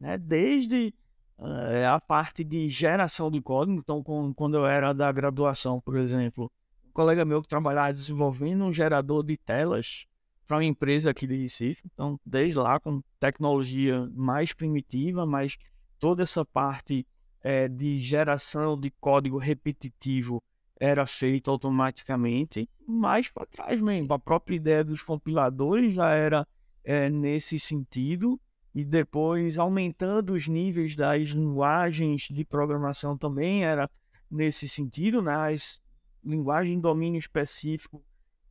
né? 0.00 0.18
Desde 0.18 0.92
uh, 1.38 1.86
a 1.94 2.00
parte 2.00 2.42
de 2.42 2.68
geração 2.68 3.30
de 3.30 3.40
código, 3.40 3.78
então 3.78 4.02
com, 4.02 4.34
quando 4.34 4.56
eu 4.56 4.66
era 4.66 4.92
da 4.92 5.12
graduação, 5.12 5.80
por 5.80 5.96
exemplo, 5.96 6.50
colega 6.94 7.24
meu 7.24 7.42
que 7.42 7.48
trabalhava 7.48 7.92
desenvolvendo 7.92 8.64
um 8.64 8.72
gerador 8.72 9.24
de 9.24 9.36
telas 9.36 10.06
para 10.46 10.58
uma 10.58 10.64
empresa 10.64 11.10
aqui 11.10 11.26
de 11.26 11.34
Recife. 11.34 11.82
Então, 11.92 12.18
desde 12.24 12.56
lá, 12.56 12.78
com 12.78 13.02
tecnologia 13.18 14.08
mais 14.14 14.52
primitiva, 14.52 15.26
mas 15.26 15.58
toda 15.98 16.22
essa 16.22 16.44
parte 16.44 17.06
é, 17.42 17.68
de 17.68 17.98
geração 17.98 18.78
de 18.78 18.90
código 19.00 19.38
repetitivo 19.38 20.42
era 20.78 21.04
feita 21.04 21.50
automaticamente. 21.50 22.68
Mais 22.86 23.28
para 23.28 23.46
trás 23.46 23.80
mesmo, 23.80 24.12
a 24.14 24.18
própria 24.18 24.56
ideia 24.56 24.84
dos 24.84 25.02
compiladores 25.02 25.94
já 25.94 26.10
era 26.10 26.46
é, 26.84 27.10
nesse 27.10 27.58
sentido. 27.58 28.40
E 28.72 28.84
depois, 28.84 29.56
aumentando 29.56 30.32
os 30.32 30.46
níveis 30.46 30.94
das 30.94 31.28
linguagens 31.28 32.28
de 32.30 32.44
programação 32.44 33.16
também 33.16 33.64
era 33.64 33.88
nesse 34.30 34.68
sentido, 34.68 35.22
né? 35.22 35.34
As 35.34 35.80
linguagem 36.24 36.80
domínio 36.80 37.18
específico 37.18 38.02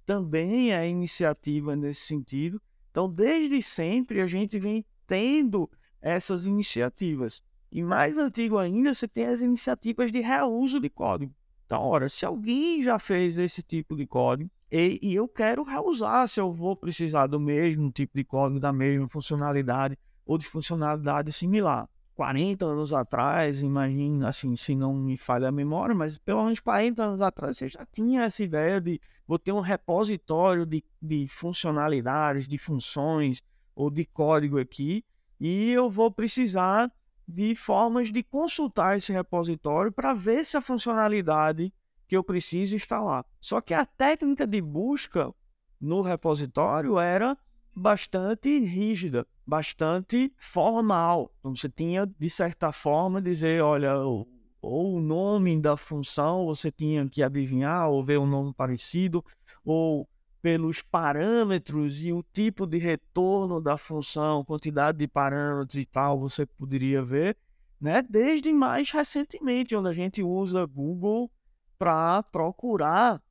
também 0.06 0.74
é 0.74 0.88
iniciativa 0.88 1.76
nesse 1.76 2.02
sentido. 2.02 2.62
Então, 2.92 3.10
desde 3.10 3.62
sempre, 3.62 4.22
a 4.22 4.28
gente 4.28 4.60
vem 4.60 4.86
tendo 5.08 5.70
essas 6.02 6.46
iniciativas. 6.46 7.42
E 7.72 7.82
mais 7.82 8.18
antigo 8.18 8.58
ainda, 8.58 8.94
você 8.94 9.08
tem 9.08 9.26
as 9.26 9.42
iniciativas 9.42 10.12
de 10.12 10.20
reuso 10.20 10.80
de 10.80 10.90
código. 10.90 11.34
Então, 11.66 11.82
ora, 11.82 12.08
se 12.08 12.26
alguém 12.26 12.84
já 12.84 13.00
fez 13.00 13.38
esse 13.38 13.64
tipo 13.64 13.96
de 13.96 14.06
código 14.06 14.52
e, 14.72 15.00
e 15.02 15.16
eu 15.16 15.28
quero 15.28 15.64
reusar, 15.64 16.28
se 16.28 16.40
eu 16.40 16.52
vou 16.52 16.76
precisar 16.76 17.28
do 17.28 17.40
mesmo 17.40 17.92
tipo 17.92 18.16
de 18.16 18.24
código, 18.24 18.60
da 18.60 18.72
mesma 18.72 19.08
funcionalidade 19.08 19.98
ou 20.26 20.38
de 20.38 20.46
funcionalidade 20.46 21.32
similar. 21.32 21.90
40 22.16 22.66
anos 22.66 22.94
atrás, 22.94 23.62
imagina, 23.62 24.30
assim, 24.30 24.56
se 24.56 24.76
não 24.76 24.94
me 24.94 25.18
falha 25.18 25.50
a 25.50 25.52
memória, 25.52 25.96
mas 25.96 26.18
pelo 26.18 26.44
menos 26.44 26.60
40 26.60 27.04
anos 27.04 27.22
atrás 27.22 27.58
você 27.58 27.70
já 27.70 27.86
tinha 27.86 28.24
essa 28.24 28.44
ideia 28.44 28.80
de 28.80 29.02
vou 29.28 29.40
ter 29.40 29.52
um 29.52 29.60
repositório 29.60 30.66
de, 30.66 30.84
de 31.02 31.28
funcionalidades, 31.28 32.48
de 32.48 32.58
funções 32.58 33.42
ou 33.76 33.90
de 33.90 34.06
código 34.06 34.60
aqui, 34.60 35.04
e 35.40 35.72
eu 35.72 35.90
vou 35.90 36.12
precisar 36.12 36.92
de 37.28 37.56
formas 37.56 38.12
de 38.12 38.22
consultar 38.22 38.98
esse 38.98 39.12
repositório 39.12 39.92
para 39.92 40.14
ver 40.14 40.44
se 40.44 40.58
a 40.58 40.62
funcionalidade 40.62 41.74
que 42.08 42.16
eu 42.16 42.24
preciso 42.24 42.76
está 42.76 43.00
lá. 43.00 43.26
Só 43.42 43.60
que 43.62 43.74
a 43.74 43.86
técnica 43.86 44.46
de 44.46 44.62
busca 44.62 45.34
no 45.80 46.02
repositório 46.02 47.00
era 47.00 47.38
bastante 47.76 48.60
rígida, 48.60 49.28
bastante 49.46 50.32
formal. 50.38 51.32
Então 51.40 51.56
você 51.56 51.70
tinha, 51.70 52.06
de 52.06 52.30
certa 52.30 52.72
forma, 52.72 53.22
dizer, 53.22 53.62
olha, 53.62 53.98
ou, 53.98 54.28
o 54.62 55.02
nome 55.02 55.60
da 55.60 55.76
função 55.76 56.46
você 56.46 56.72
tinha 56.72 57.08
que 57.10 57.22
adivinhar 57.22 57.90
ou 57.90 58.02
ver 58.02 58.18
um 58.18 58.26
nome 58.26 58.54
parecido, 58.54 59.24
ou 59.66 60.08
pelos 60.42 60.82
parâmetros 60.82 62.04
e 62.04 62.12
o 62.12 62.24
tipo 62.34 62.66
de 62.66 62.78
retorno 62.78 63.62
da 63.62 63.78
função, 63.78 64.44
quantidade 64.44 64.98
de 64.98 65.08
parâmetros 65.08 65.82
e 65.82 65.86
tal, 65.86 66.20
você 66.20 66.46
poderia 66.46 67.02
ver, 67.02 67.38
né? 67.80 68.02
Desde 68.02 68.52
mais 68.54 68.92
recentemente, 68.92 69.76
onde 69.76 69.88
a 69.90 69.94
gente 69.94 70.22
usa 70.22 70.66
Google 70.66 71.32
para 71.78 72.24
procurar 72.24 73.22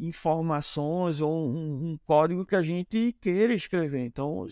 informações 0.00 1.20
ou 1.20 1.48
um, 1.48 1.92
um, 1.92 1.98
código 2.06 2.44
que 2.44 2.56
a 2.56 2.62
gente 2.62 3.14
queira 3.20 3.54
escrever. 3.54 4.04
Então, 4.04 4.46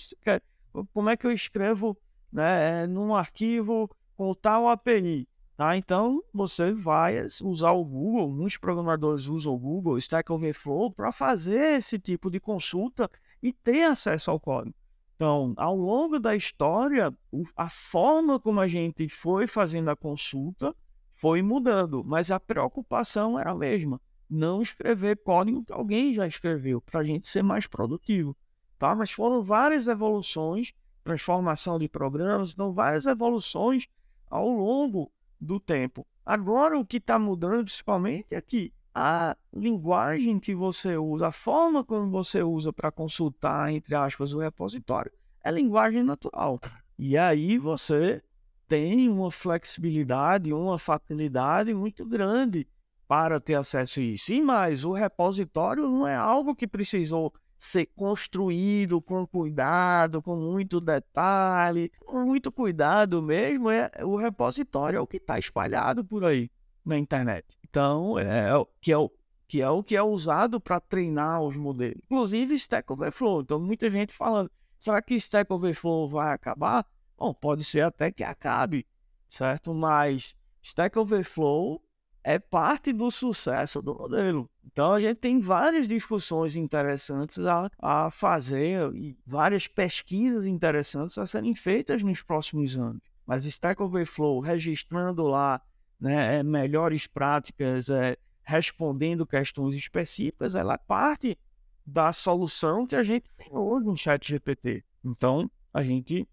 como 0.92 1.10
é 1.10 1.16
que 1.16 1.26
eu 1.26 1.32
escrevo 1.32 1.96
né, 2.32 2.86
num 2.86 3.14
arquivo 3.14 3.90
com 4.16 4.34
tal 4.34 4.68
API? 4.68 5.28
Tá? 5.56 5.76
Então, 5.76 6.22
você 6.32 6.72
vai 6.72 7.24
usar 7.42 7.72
o 7.72 7.84
Google, 7.84 8.28
muitos 8.28 8.56
programadores 8.56 9.26
usam 9.26 9.54
o 9.54 9.58
Google, 9.58 9.98
Stack 9.98 10.30
Overflow, 10.32 10.90
para 10.90 11.12
fazer 11.12 11.78
esse 11.78 11.98
tipo 11.98 12.28
de 12.28 12.40
consulta 12.40 13.08
e 13.40 13.52
ter 13.52 13.84
acesso 13.84 14.30
ao 14.30 14.40
código. 14.40 14.74
Então, 15.14 15.54
ao 15.56 15.76
longo 15.76 16.18
da 16.18 16.34
história, 16.34 17.16
a 17.56 17.70
forma 17.70 18.40
como 18.40 18.58
a 18.58 18.66
gente 18.66 19.08
foi 19.08 19.46
fazendo 19.46 19.90
a 19.90 19.96
consulta 19.96 20.74
foi 21.12 21.40
mudando, 21.40 22.02
mas 22.04 22.32
a 22.32 22.40
preocupação 22.40 23.38
era 23.38 23.52
a 23.52 23.54
mesma 23.54 24.00
não 24.34 24.60
escrever 24.60 25.16
código 25.18 25.64
que 25.64 25.72
alguém 25.72 26.12
já 26.14 26.26
escreveu, 26.26 26.80
para 26.80 27.00
a 27.00 27.04
gente 27.04 27.28
ser 27.28 27.42
mais 27.42 27.66
produtivo. 27.66 28.36
Tá? 28.78 28.94
Mas 28.94 29.10
foram 29.10 29.42
várias 29.42 29.88
evoluções, 29.88 30.72
transformação 31.02 31.78
de 31.78 31.88
programas, 31.88 32.52
então 32.52 32.72
várias 32.72 33.06
evoluções 33.06 33.86
ao 34.28 34.48
longo 34.48 35.10
do 35.40 35.60
tempo. 35.60 36.06
Agora, 36.24 36.78
o 36.78 36.84
que 36.84 36.96
está 36.96 37.18
mudando 37.18 37.64
principalmente 37.64 38.34
é 38.34 38.40
que 38.40 38.72
a 38.94 39.36
linguagem 39.52 40.38
que 40.38 40.54
você 40.54 40.96
usa, 40.96 41.28
a 41.28 41.32
forma 41.32 41.84
como 41.84 42.10
você 42.10 42.42
usa 42.42 42.72
para 42.72 42.92
consultar, 42.92 43.72
entre 43.72 43.94
aspas, 43.94 44.32
o 44.32 44.38
repositório, 44.38 45.12
é 45.42 45.50
linguagem 45.50 46.02
natural. 46.02 46.60
E 46.98 47.18
aí 47.18 47.58
você 47.58 48.22
tem 48.66 49.08
uma 49.08 49.30
flexibilidade, 49.30 50.52
uma 50.52 50.78
facilidade 50.78 51.74
muito 51.74 52.04
grande 52.06 52.66
para 53.14 53.38
ter 53.38 53.54
acesso 53.54 54.00
a 54.00 54.02
isso. 54.02 54.32
E 54.32 54.42
mais, 54.42 54.84
o 54.84 54.90
repositório 54.90 55.88
não 55.88 56.04
é 56.04 56.16
algo 56.16 56.52
que 56.52 56.66
precisou 56.66 57.32
ser 57.56 57.86
construído 57.94 59.00
com 59.00 59.24
cuidado, 59.24 60.20
com 60.20 60.34
muito 60.34 60.80
detalhe, 60.80 61.92
com 62.00 62.24
muito 62.24 62.50
cuidado 62.50 63.22
mesmo. 63.22 63.70
É 63.70 63.88
o 64.02 64.16
repositório 64.16 64.96
é 64.96 65.00
o 65.00 65.06
que 65.06 65.18
está 65.18 65.38
espalhado 65.38 66.04
por 66.04 66.24
aí 66.24 66.50
na 66.84 66.98
internet. 66.98 67.56
Então, 67.70 68.18
é, 68.18 68.48
que 68.80 68.90
é 68.90 68.98
o 68.98 69.08
que 69.46 69.62
é 69.62 69.70
o 69.70 69.84
que 69.84 69.94
é 69.94 70.02
usado 70.02 70.60
para 70.60 70.80
treinar 70.80 71.40
os 71.40 71.56
modelos. 71.56 72.00
Inclusive 72.06 72.56
Stack 72.56 72.92
Overflow. 72.92 73.42
Então, 73.42 73.60
muita 73.60 73.88
gente 73.88 74.12
falando, 74.12 74.50
será 74.76 75.00
que 75.00 75.14
Stack 75.14 75.52
Overflow 75.52 76.08
vai 76.08 76.34
acabar? 76.34 76.84
Bom, 77.16 77.32
pode 77.32 77.62
ser 77.62 77.82
até 77.82 78.10
que 78.10 78.24
acabe, 78.24 78.84
certo? 79.28 79.72
Mas 79.72 80.34
Stack 80.60 80.98
Overflow 80.98 81.80
é 82.24 82.38
parte 82.38 82.90
do 82.92 83.10
sucesso 83.10 83.82
do 83.82 83.94
modelo. 83.94 84.50
Então 84.64 84.94
a 84.94 85.00
gente 85.00 85.18
tem 85.18 85.38
várias 85.38 85.86
discussões 85.86 86.56
interessantes 86.56 87.38
a, 87.38 87.70
a 87.78 88.10
fazer 88.10 88.90
e 88.94 89.16
várias 89.26 89.68
pesquisas 89.68 90.46
interessantes 90.46 91.18
a 91.18 91.26
serem 91.26 91.54
feitas 91.54 92.02
nos 92.02 92.22
próximos 92.22 92.74
anos. 92.76 93.02
Mas 93.26 93.44
Stack 93.44 93.80
Overflow 93.82 94.40
registrando 94.40 95.24
lá 95.24 95.60
né, 96.00 96.38
é, 96.38 96.42
melhores 96.42 97.06
práticas, 97.06 97.90
é, 97.90 98.16
respondendo 98.42 99.26
questões 99.26 99.74
específicas, 99.74 100.54
ela 100.54 100.74
é 100.74 100.78
parte 100.78 101.38
da 101.86 102.12
solução 102.12 102.86
que 102.86 102.96
a 102.96 103.02
gente 103.02 103.30
tem 103.36 103.54
hoje 103.54 103.86
no 103.86 103.96
chat 103.96 104.26
GPT. 104.26 104.82
Então, 105.04 105.50
a 105.72 105.82
gente, 105.82 106.26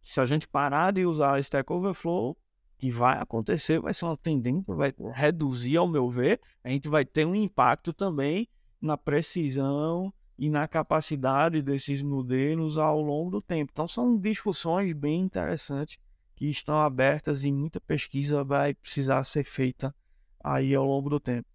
se 0.00 0.20
a 0.20 0.24
gente 0.24 0.46
parar 0.46 0.92
de 0.92 1.04
usar 1.04 1.40
Stack 1.40 1.72
Overflow, 1.72 2.36
que 2.82 2.90
vai 2.90 3.16
acontecer, 3.16 3.78
vai 3.78 3.94
ser 3.94 4.06
uma 4.06 4.16
tendência, 4.16 4.74
vai 4.74 4.92
reduzir, 5.14 5.76
ao 5.76 5.86
meu 5.86 6.10
ver, 6.10 6.40
a 6.64 6.68
gente 6.68 6.88
vai 6.88 7.04
ter 7.04 7.24
um 7.24 7.32
impacto 7.32 7.92
também 7.92 8.48
na 8.80 8.98
precisão 8.98 10.12
e 10.36 10.50
na 10.50 10.66
capacidade 10.66 11.62
desses 11.62 12.02
modelos 12.02 12.76
ao 12.76 13.00
longo 13.00 13.30
do 13.30 13.40
tempo. 13.40 13.70
Então, 13.72 13.86
são 13.86 14.18
discussões 14.18 14.92
bem 14.94 15.20
interessantes 15.20 15.96
que 16.34 16.46
estão 16.46 16.80
abertas 16.80 17.44
e 17.44 17.52
muita 17.52 17.80
pesquisa 17.80 18.42
vai 18.42 18.74
precisar 18.74 19.22
ser 19.22 19.44
feita 19.44 19.94
aí 20.42 20.74
ao 20.74 20.84
longo 20.84 21.08
do 21.08 21.20
tempo. 21.20 21.48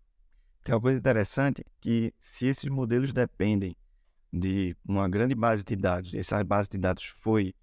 Tem 0.63 0.73
uma 0.73 0.79
coisa 0.79 0.97
interessante 0.97 1.61
que 1.81 2.13
se 2.17 2.45
esses 2.45 2.69
modelos 2.69 3.11
dependem 3.11 3.75
de 4.31 4.77
uma 4.87 5.09
grande 5.09 5.35
base 5.35 5.61
de 5.61 5.75
dados, 5.75 6.13
essa 6.13 6.41
base 6.41 6.69
de 6.69 6.77
dados 6.77 7.03
foi 7.03 7.53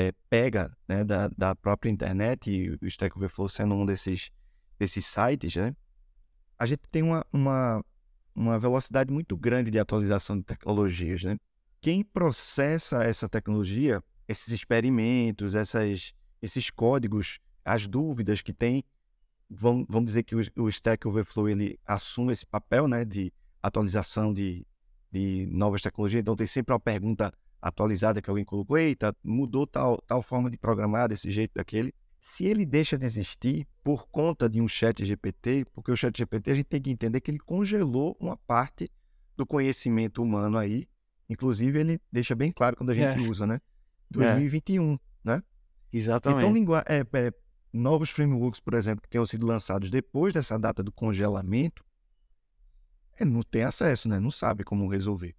é, 0.00 0.12
pega 0.28 0.74
né, 0.88 1.04
da, 1.04 1.28
da 1.28 1.54
própria 1.54 1.90
internet, 1.90 2.50
e 2.50 2.70
o 2.70 2.86
Stack 2.86 3.16
Overflow 3.16 3.48
sendo 3.48 3.74
um 3.74 3.84
desses, 3.84 4.30
desses 4.78 5.04
sites, 5.04 5.56
né, 5.56 5.76
a 6.58 6.66
gente 6.66 6.82
tem 6.90 7.02
uma, 7.02 7.24
uma, 7.32 7.84
uma 8.34 8.58
velocidade 8.58 9.12
muito 9.12 9.36
grande 9.36 9.70
de 9.70 9.78
atualização 9.78 10.36
de 10.36 10.44
tecnologias. 10.44 11.22
Né? 11.22 11.36
Quem 11.80 12.02
processa 12.02 13.02
essa 13.04 13.28
tecnologia, 13.28 14.02
esses 14.28 14.52
experimentos, 14.52 15.54
essas, 15.54 16.14
esses 16.40 16.70
códigos, 16.70 17.38
as 17.64 17.86
dúvidas 17.86 18.40
que 18.42 18.52
tem, 18.52 18.84
vão, 19.48 19.86
vamos 19.88 20.06
dizer 20.06 20.22
que 20.22 20.34
o, 20.34 20.40
o 20.56 20.68
Stack 20.68 21.06
Overflow 21.06 21.48
ele 21.48 21.78
assume 21.84 22.32
esse 22.32 22.46
papel 22.46 22.86
né, 22.86 23.04
de 23.04 23.32
atualização 23.62 24.32
de, 24.32 24.66
de 25.10 25.46
novas 25.50 25.82
tecnologias. 25.82 26.20
Então 26.20 26.36
tem 26.36 26.46
sempre 26.46 26.72
uma 26.72 26.80
pergunta 26.80 27.32
atualizada 27.60 28.22
que 28.22 28.30
alguém 28.30 28.44
colocou, 28.44 28.78
eita, 28.78 29.14
mudou 29.22 29.66
tal, 29.66 30.00
tal 30.06 30.22
forma 30.22 30.50
de 30.50 30.56
programar 30.56 31.08
desse 31.08 31.30
jeito, 31.30 31.52
daquele. 31.54 31.94
Se 32.18 32.44
ele 32.44 32.66
deixa 32.66 32.98
de 32.98 33.06
existir 33.06 33.66
por 33.82 34.08
conta 34.08 34.48
de 34.48 34.60
um 34.60 34.68
chat 34.68 35.04
GPT, 35.04 35.66
porque 35.72 35.90
o 35.90 35.96
chat 35.96 36.16
GPT 36.16 36.50
a 36.50 36.54
gente 36.54 36.66
tem 36.66 36.80
que 36.80 36.90
entender 36.90 37.20
que 37.20 37.30
ele 37.30 37.38
congelou 37.38 38.16
uma 38.20 38.36
parte 38.36 38.90
do 39.36 39.46
conhecimento 39.46 40.22
humano 40.22 40.58
aí, 40.58 40.86
inclusive 41.28 41.78
ele 41.78 42.00
deixa 42.12 42.34
bem 42.34 42.52
claro 42.52 42.76
quando 42.76 42.90
a 42.90 42.94
gente 42.94 43.24
é. 43.24 43.28
usa, 43.28 43.46
né? 43.46 43.60
2021, 44.10 44.94
é. 44.94 44.98
né? 45.24 45.42
Exatamente. 45.92 46.40
Então, 46.40 46.52
lingua 46.52 46.84
é, 46.86 47.00
é, 47.00 47.32
novos 47.72 48.10
frameworks, 48.10 48.60
por 48.60 48.74
exemplo, 48.74 49.02
que 49.02 49.08
tenham 49.08 49.24
sido 49.24 49.46
lançados 49.46 49.88
depois 49.90 50.34
dessa 50.34 50.58
data 50.58 50.82
do 50.82 50.92
congelamento, 50.92 51.84
ele 53.18 53.30
não 53.30 53.42
tem 53.42 53.62
acesso, 53.62 54.08
né? 54.08 54.18
Não 54.18 54.30
sabe 54.30 54.64
como 54.64 54.88
resolver. 54.88 55.34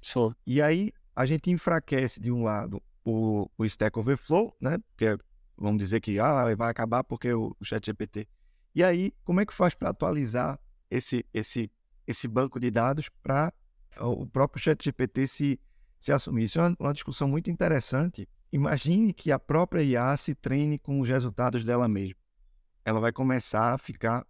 Só. 0.00 0.32
E 0.46 0.60
aí, 0.62 0.92
a 1.16 1.24
gente 1.24 1.50
enfraquece 1.50 2.20
de 2.20 2.30
um 2.30 2.42
lado 2.42 2.82
o, 3.02 3.50
o 3.56 3.64
Stack 3.64 3.98
Overflow, 3.98 4.54
né? 4.60 4.76
Porque 4.88 5.06
é, 5.06 5.16
vamos 5.56 5.78
dizer 5.78 6.00
que 6.00 6.20
ah, 6.20 6.54
vai 6.54 6.70
acabar 6.70 7.02
porque 7.02 7.32
o, 7.32 7.56
o 7.58 7.64
ChatGPT. 7.64 8.28
E 8.74 8.84
aí, 8.84 9.14
como 9.24 9.40
é 9.40 9.46
que 9.46 9.54
faz 9.54 9.74
para 9.74 9.88
atualizar 9.88 10.60
esse, 10.90 11.24
esse, 11.32 11.72
esse 12.06 12.28
banco 12.28 12.60
de 12.60 12.70
dados 12.70 13.08
para 13.22 13.50
o 13.98 14.26
próprio 14.26 14.62
ChatGPT 14.62 15.26
se, 15.26 15.60
se 15.98 16.12
assumir? 16.12 16.44
Isso 16.44 16.58
é 16.58 16.62
uma, 16.62 16.76
uma 16.78 16.92
discussão 16.92 17.26
muito 17.26 17.50
interessante. 17.50 18.28
Imagine 18.52 19.14
que 19.14 19.32
a 19.32 19.38
própria 19.38 19.82
IA 19.82 20.14
se 20.18 20.34
treine 20.34 20.78
com 20.78 21.00
os 21.00 21.08
resultados 21.08 21.64
dela 21.64 21.88
mesma. 21.88 22.20
Ela 22.84 23.00
vai 23.00 23.12
começar 23.12 23.72
a 23.72 23.78
ficar 23.78 24.26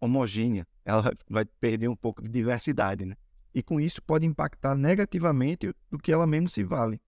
homogênea, 0.00 0.66
ela 0.84 1.12
vai 1.28 1.44
perder 1.44 1.88
um 1.88 1.96
pouco 1.96 2.22
de 2.22 2.28
diversidade, 2.28 3.04
né? 3.04 3.16
E 3.54 3.62
com 3.62 3.80
isso 3.80 4.02
pode 4.02 4.26
impactar 4.26 4.74
negativamente 4.74 5.74
do 5.90 5.98
que 5.98 6.12
ela 6.12 6.26
mesmo 6.26 6.48
se 6.48 6.62
vale. 6.62 7.00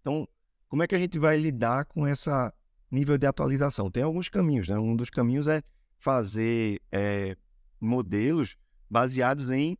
Então, 0.00 0.26
como 0.68 0.82
é 0.82 0.86
que 0.86 0.94
a 0.94 0.98
gente 0.98 1.18
vai 1.18 1.36
lidar 1.38 1.84
com 1.84 2.06
esse 2.06 2.30
nível 2.90 3.18
de 3.18 3.26
atualização? 3.26 3.90
Tem 3.90 4.02
alguns 4.02 4.28
caminhos, 4.28 4.68
né? 4.68 4.78
Um 4.78 4.96
dos 4.96 5.10
caminhos 5.10 5.46
é 5.46 5.62
fazer 5.98 6.80
é, 6.90 7.36
modelos 7.80 8.56
baseados 8.88 9.50
em, 9.50 9.76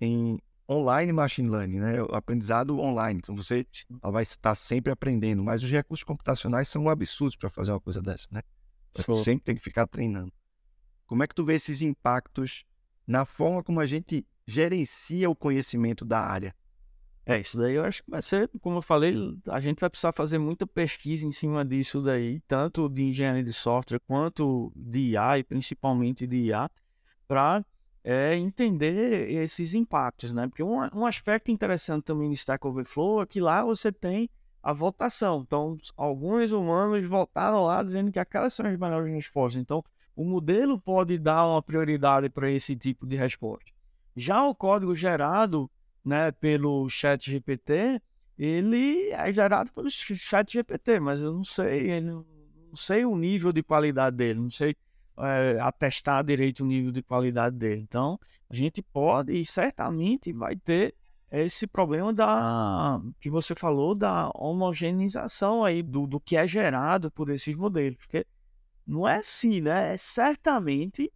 em 0.00 0.38
online 0.68 1.12
machine 1.12 1.48
learning, 1.48 1.80
né? 1.80 2.02
O 2.02 2.14
aprendizado 2.14 2.78
online. 2.78 3.20
Então, 3.22 3.34
você 3.34 3.66
vai 4.02 4.22
estar 4.22 4.54
sempre 4.54 4.92
aprendendo, 4.92 5.42
mas 5.42 5.62
os 5.62 5.70
recursos 5.70 6.04
computacionais 6.04 6.68
são 6.68 6.88
absurdos 6.88 7.36
para 7.36 7.48
fazer 7.48 7.72
uma 7.72 7.80
coisa 7.80 8.02
dessa, 8.02 8.28
né? 8.30 8.42
Você 8.92 9.14
sempre 9.14 9.44
tem 9.44 9.56
que 9.56 9.62
ficar 9.62 9.86
treinando. 9.86 10.32
Como 11.06 11.22
é 11.22 11.26
que 11.26 11.34
tu 11.34 11.44
vê 11.44 11.54
esses 11.54 11.80
impactos 11.80 12.64
na 13.06 13.24
forma 13.24 13.62
como 13.62 13.80
a 13.80 13.86
gente 13.86 14.26
gerencia 14.48 15.28
o 15.28 15.36
conhecimento 15.36 16.06
da 16.06 16.20
área. 16.20 16.54
É, 17.26 17.38
isso 17.38 17.58
daí 17.58 17.74
eu 17.74 17.84
acho 17.84 18.02
que 18.02 18.10
vai 18.10 18.22
ser, 18.22 18.50
como 18.62 18.78
eu 18.78 18.82
falei, 18.82 19.14
a 19.48 19.60
gente 19.60 19.78
vai 19.78 19.90
precisar 19.90 20.12
fazer 20.12 20.38
muita 20.38 20.66
pesquisa 20.66 21.26
em 21.26 21.30
cima 21.30 21.62
disso 21.62 22.00
daí, 22.00 22.40
tanto 22.48 22.88
de 22.88 23.02
engenharia 23.02 23.44
de 23.44 23.52
software 23.52 24.00
quanto 24.06 24.72
de 24.74 25.10
IA 25.10 25.40
e 25.40 25.44
principalmente 25.44 26.26
de 26.26 26.36
IA, 26.46 26.70
para 27.26 27.62
é, 28.02 28.34
entender 28.34 29.30
esses 29.30 29.74
impactos, 29.74 30.32
né? 30.32 30.48
Porque 30.48 30.62
um, 30.62 30.78
um 30.94 31.04
aspecto 31.04 31.50
interessante 31.50 32.04
também 32.04 32.28
do 32.28 32.34
Stack 32.34 32.66
Overflow 32.66 33.20
é 33.20 33.26
que 33.26 33.42
lá 33.42 33.62
você 33.62 33.92
tem 33.92 34.30
a 34.62 34.72
votação. 34.72 35.42
Então, 35.46 35.76
alguns 35.94 36.50
humanos 36.50 37.04
votaram 37.04 37.64
lá 37.64 37.82
dizendo 37.82 38.10
que 38.10 38.18
aquelas 38.18 38.54
são 38.54 38.64
as 38.64 38.78
melhores 38.78 39.12
respostas. 39.12 39.60
Então, 39.60 39.84
o 40.16 40.24
modelo 40.24 40.80
pode 40.80 41.18
dar 41.18 41.46
uma 41.46 41.62
prioridade 41.62 42.30
para 42.30 42.50
esse 42.50 42.74
tipo 42.74 43.06
de 43.06 43.14
resposta. 43.14 43.77
Já 44.18 44.44
o 44.44 44.52
código 44.52 44.96
gerado 44.96 45.70
né, 46.04 46.32
pelo 46.32 46.88
chat 46.88 47.30
GPT, 47.30 48.02
ele 48.36 49.10
é 49.10 49.32
gerado 49.32 49.72
pelo 49.72 49.88
chat 49.88 50.52
GPT, 50.52 50.98
mas 50.98 51.22
eu 51.22 51.32
não 51.32 51.44
sei, 51.44 52.00
não 52.00 52.24
sei 52.74 53.04
o 53.04 53.14
nível 53.16 53.52
de 53.52 53.62
qualidade 53.62 54.16
dele, 54.16 54.40
não 54.40 54.50
sei 54.50 54.74
é, 55.18 55.60
atestar 55.60 56.24
direito 56.24 56.64
o 56.64 56.66
nível 56.66 56.90
de 56.90 57.00
qualidade 57.00 57.56
dele. 57.56 57.80
Então, 57.80 58.18
a 58.50 58.54
gente 58.56 58.82
pode 58.82 59.32
e 59.32 59.46
certamente 59.46 60.32
vai 60.32 60.56
ter 60.56 60.96
esse 61.30 61.64
problema 61.64 62.12
da 62.12 63.00
que 63.20 63.30
você 63.30 63.54
falou 63.54 63.94
da 63.94 64.32
homogeneização 64.34 65.62
aí 65.62 65.80
do, 65.80 66.08
do 66.08 66.18
que 66.18 66.36
é 66.36 66.44
gerado 66.44 67.08
por 67.08 67.30
esses 67.30 67.54
modelos, 67.54 67.98
porque 67.98 68.26
não 68.84 69.06
é 69.06 69.18
assim, 69.18 69.60
né? 69.60 69.94
É 69.94 69.96
certamente 69.96 71.12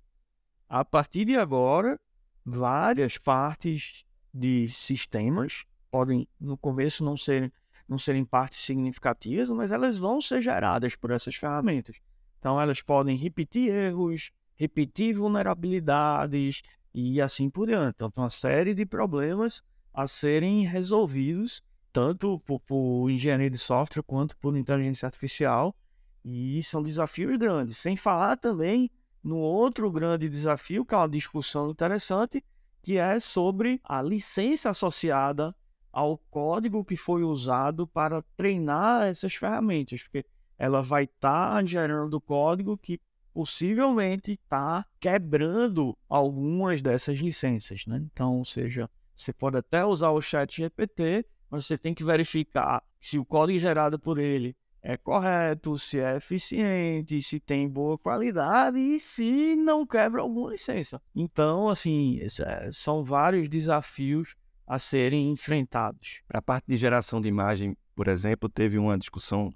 a 0.69 0.85
partir 0.85 1.25
de 1.25 1.37
agora 1.37 1.99
várias 2.45 3.19
partes 3.19 4.05
de 4.33 4.69
sistemas, 4.69 5.65
podem 5.91 6.27
no 6.41 6.57
começo 6.57 7.05
não 7.05 7.17
serem, 7.17 7.53
não 7.89 7.99
serem 7.99 8.25
partes 8.25 8.61
significativas, 8.61 9.49
mas 9.51 9.71
elas 9.71 9.99
vão 9.99 10.21
ser 10.21 10.41
geradas 10.41 10.97
por 10.97 11.11
essas 11.11 11.35
ferramentas. 11.35 11.97
Então 12.39 12.61
elas 12.61 12.83
podem 12.83 13.17
repetir 13.17 13.71
erros, 13.71 14.31
repetir 14.57 15.15
vulnerabilidades 15.15 16.63
e 16.95 17.21
assim 17.21 17.49
por 17.49 17.67
diante. 17.67 17.97
Então 17.97 18.11
uma 18.17 18.31
série 18.31 18.75
de 18.75 18.85
problemas 18.87 19.63
a 19.93 20.07
serem 20.07 20.65
resolvidos, 20.65 21.63
tanto 21.93 22.41
por, 22.41 22.59
por 22.61 23.11
engenharia 23.11 23.51
de 23.51 23.59
software 23.59 24.03
quanto 24.03 24.37
por 24.39 24.57
inteligência 24.57 25.07
artificial. 25.07 25.77
E 26.25 26.63
são 26.63 26.83
desafios 26.83 27.37
grandes. 27.37 27.77
Sem 27.77 27.97
falar 27.97 28.37
também 28.37 28.91
no 29.23 29.39
outro 29.39 29.91
grande 29.91 30.29
desafio, 30.29 30.85
que 30.85 30.95
é 30.95 30.97
uma 30.97 31.09
discussão 31.09 31.71
interessante, 31.71 32.45
que 32.83 32.99
é 32.99 33.21
sobre 33.21 33.81
a 33.85 34.03
licença 34.03 34.71
associada 34.71 35.55
ao 35.93 36.19
código 36.19 36.85
que 36.85 36.97
foi 36.97 37.23
usado 37.23 37.87
para 37.87 38.23
treinar 38.37 39.07
essas 39.07 39.35
ferramentas. 39.35 40.03
Porque 40.03 40.25
ela 40.59 40.83
vai 40.83 41.05
estar 41.05 41.55
tá 41.55 41.65
gerando 41.65 42.21
código 42.21 42.77
que 42.77 43.01
possivelmente 43.33 44.33
está 44.33 44.85
quebrando 44.99 45.97
algumas 46.09 46.83
dessas 46.83 47.19
licenças, 47.19 47.87
né? 47.87 48.03
Então, 48.13 48.39
ou 48.39 48.45
seja, 48.45 48.91
você 49.15 49.33
pode 49.33 49.57
até 49.57 49.85
usar 49.85 50.11
o 50.11 50.21
chat 50.21 50.57
GPT, 50.57 51.25
mas 51.49 51.67
você 51.67 51.79
tem 51.79 51.95
que 51.95 52.05
verificar 52.05 52.83
se 53.01 53.19
o 53.19 53.25
código 53.25 53.59
gerado 53.59 53.99
por 53.99 54.19
ele 54.19 54.57
é 54.83 54.97
correto, 54.97 55.79
se 55.79 56.01
é 56.01 56.16
eficiente, 56.16 57.23
se 57.23 57.38
tem 57.38 57.68
boa 57.68 57.97
qualidade 57.97 58.79
e 58.79 58.99
se 58.99 59.55
não 59.55 59.87
quebra 59.87 60.21
alguma 60.21 60.51
licença. 60.51 61.01
Então, 61.14 61.68
assim, 61.68 62.18
é, 62.21 62.71
são 62.73 63.05
vários 63.05 63.49
desafios 63.49 64.35
a 64.66 64.79
serem 64.79 65.31
enfrentados. 65.31 66.23
A 66.29 66.42
parte 66.42 66.66
de 66.66 66.77
geração 66.77 67.21
de 67.21 67.29
imagem, 67.29 67.77
por 67.95 68.09
exemplo, 68.09 68.49
teve 68.49 68.77
uma 68.77 68.99
discussão 68.99 69.55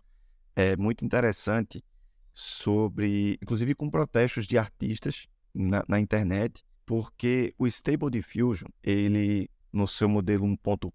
é, 0.55 0.77
muito 0.77 1.05
interessante 1.05 1.85
sobre, 2.33 3.37
inclusive 3.43 3.75
com 3.75 3.91
protestos 3.91 4.47
de 4.47 4.57
artistas 4.57 5.27
na, 5.53 5.85
na 5.89 5.99
internet, 5.99 6.63
porque 6.85 7.53
o 7.59 7.67
Stable 7.67 8.11
Diffusion, 8.11 8.69
ele 8.83 9.51
no 9.73 9.89
seu 9.89 10.09
modelo 10.09 10.47
1.4, 10.47 10.93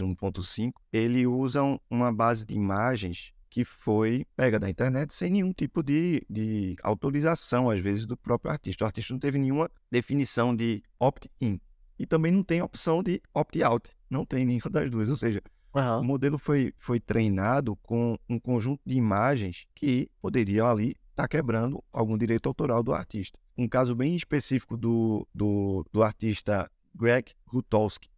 1.5, 0.00 0.72
ele 0.92 1.26
usa 1.26 1.60
uma 1.88 2.12
base 2.12 2.44
de 2.44 2.54
imagens 2.54 3.32
que 3.56 3.64
foi 3.64 4.26
pega 4.36 4.60
da 4.60 4.68
internet 4.68 5.14
sem 5.14 5.30
nenhum 5.30 5.50
tipo 5.50 5.82
de, 5.82 6.22
de 6.28 6.76
autorização, 6.82 7.70
às 7.70 7.80
vezes, 7.80 8.04
do 8.04 8.14
próprio 8.14 8.52
artista. 8.52 8.84
O 8.84 8.86
artista 8.86 9.14
não 9.14 9.18
teve 9.18 9.38
nenhuma 9.38 9.70
definição 9.90 10.54
de 10.54 10.82
opt-in 11.00 11.58
e 11.98 12.04
também 12.04 12.30
não 12.30 12.42
tem 12.42 12.60
opção 12.60 13.02
de 13.02 13.18
opt-out. 13.32 13.88
Não 14.10 14.26
tem 14.26 14.44
nenhuma 14.44 14.68
das 14.68 14.90
duas. 14.90 15.08
Ou 15.08 15.16
seja, 15.16 15.40
uhum. 15.74 16.00
o 16.00 16.04
modelo 16.04 16.36
foi, 16.36 16.74
foi 16.76 17.00
treinado 17.00 17.76
com 17.76 18.18
um 18.28 18.38
conjunto 18.38 18.82
de 18.84 18.94
imagens 18.94 19.64
que 19.74 20.10
poderiam 20.20 20.68
ali 20.68 20.88
estar 20.88 21.22
tá 21.22 21.28
quebrando 21.28 21.82
algum 21.90 22.18
direito 22.18 22.50
autoral 22.50 22.82
do 22.82 22.92
artista. 22.92 23.38
Um 23.56 23.66
caso 23.66 23.94
bem 23.94 24.14
específico 24.14 24.76
do, 24.76 25.26
do, 25.34 25.82
do 25.90 26.02
artista 26.02 26.70
Greg 26.94 27.32
Rutowski, 27.46 28.10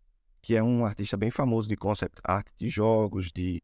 que 0.42 0.56
é 0.56 0.62
um 0.64 0.84
artista 0.84 1.16
bem 1.16 1.30
famoso 1.30 1.68
de 1.68 1.76
concept 1.76 2.20
art, 2.24 2.48
de 2.58 2.68
jogos, 2.68 3.30
de 3.30 3.62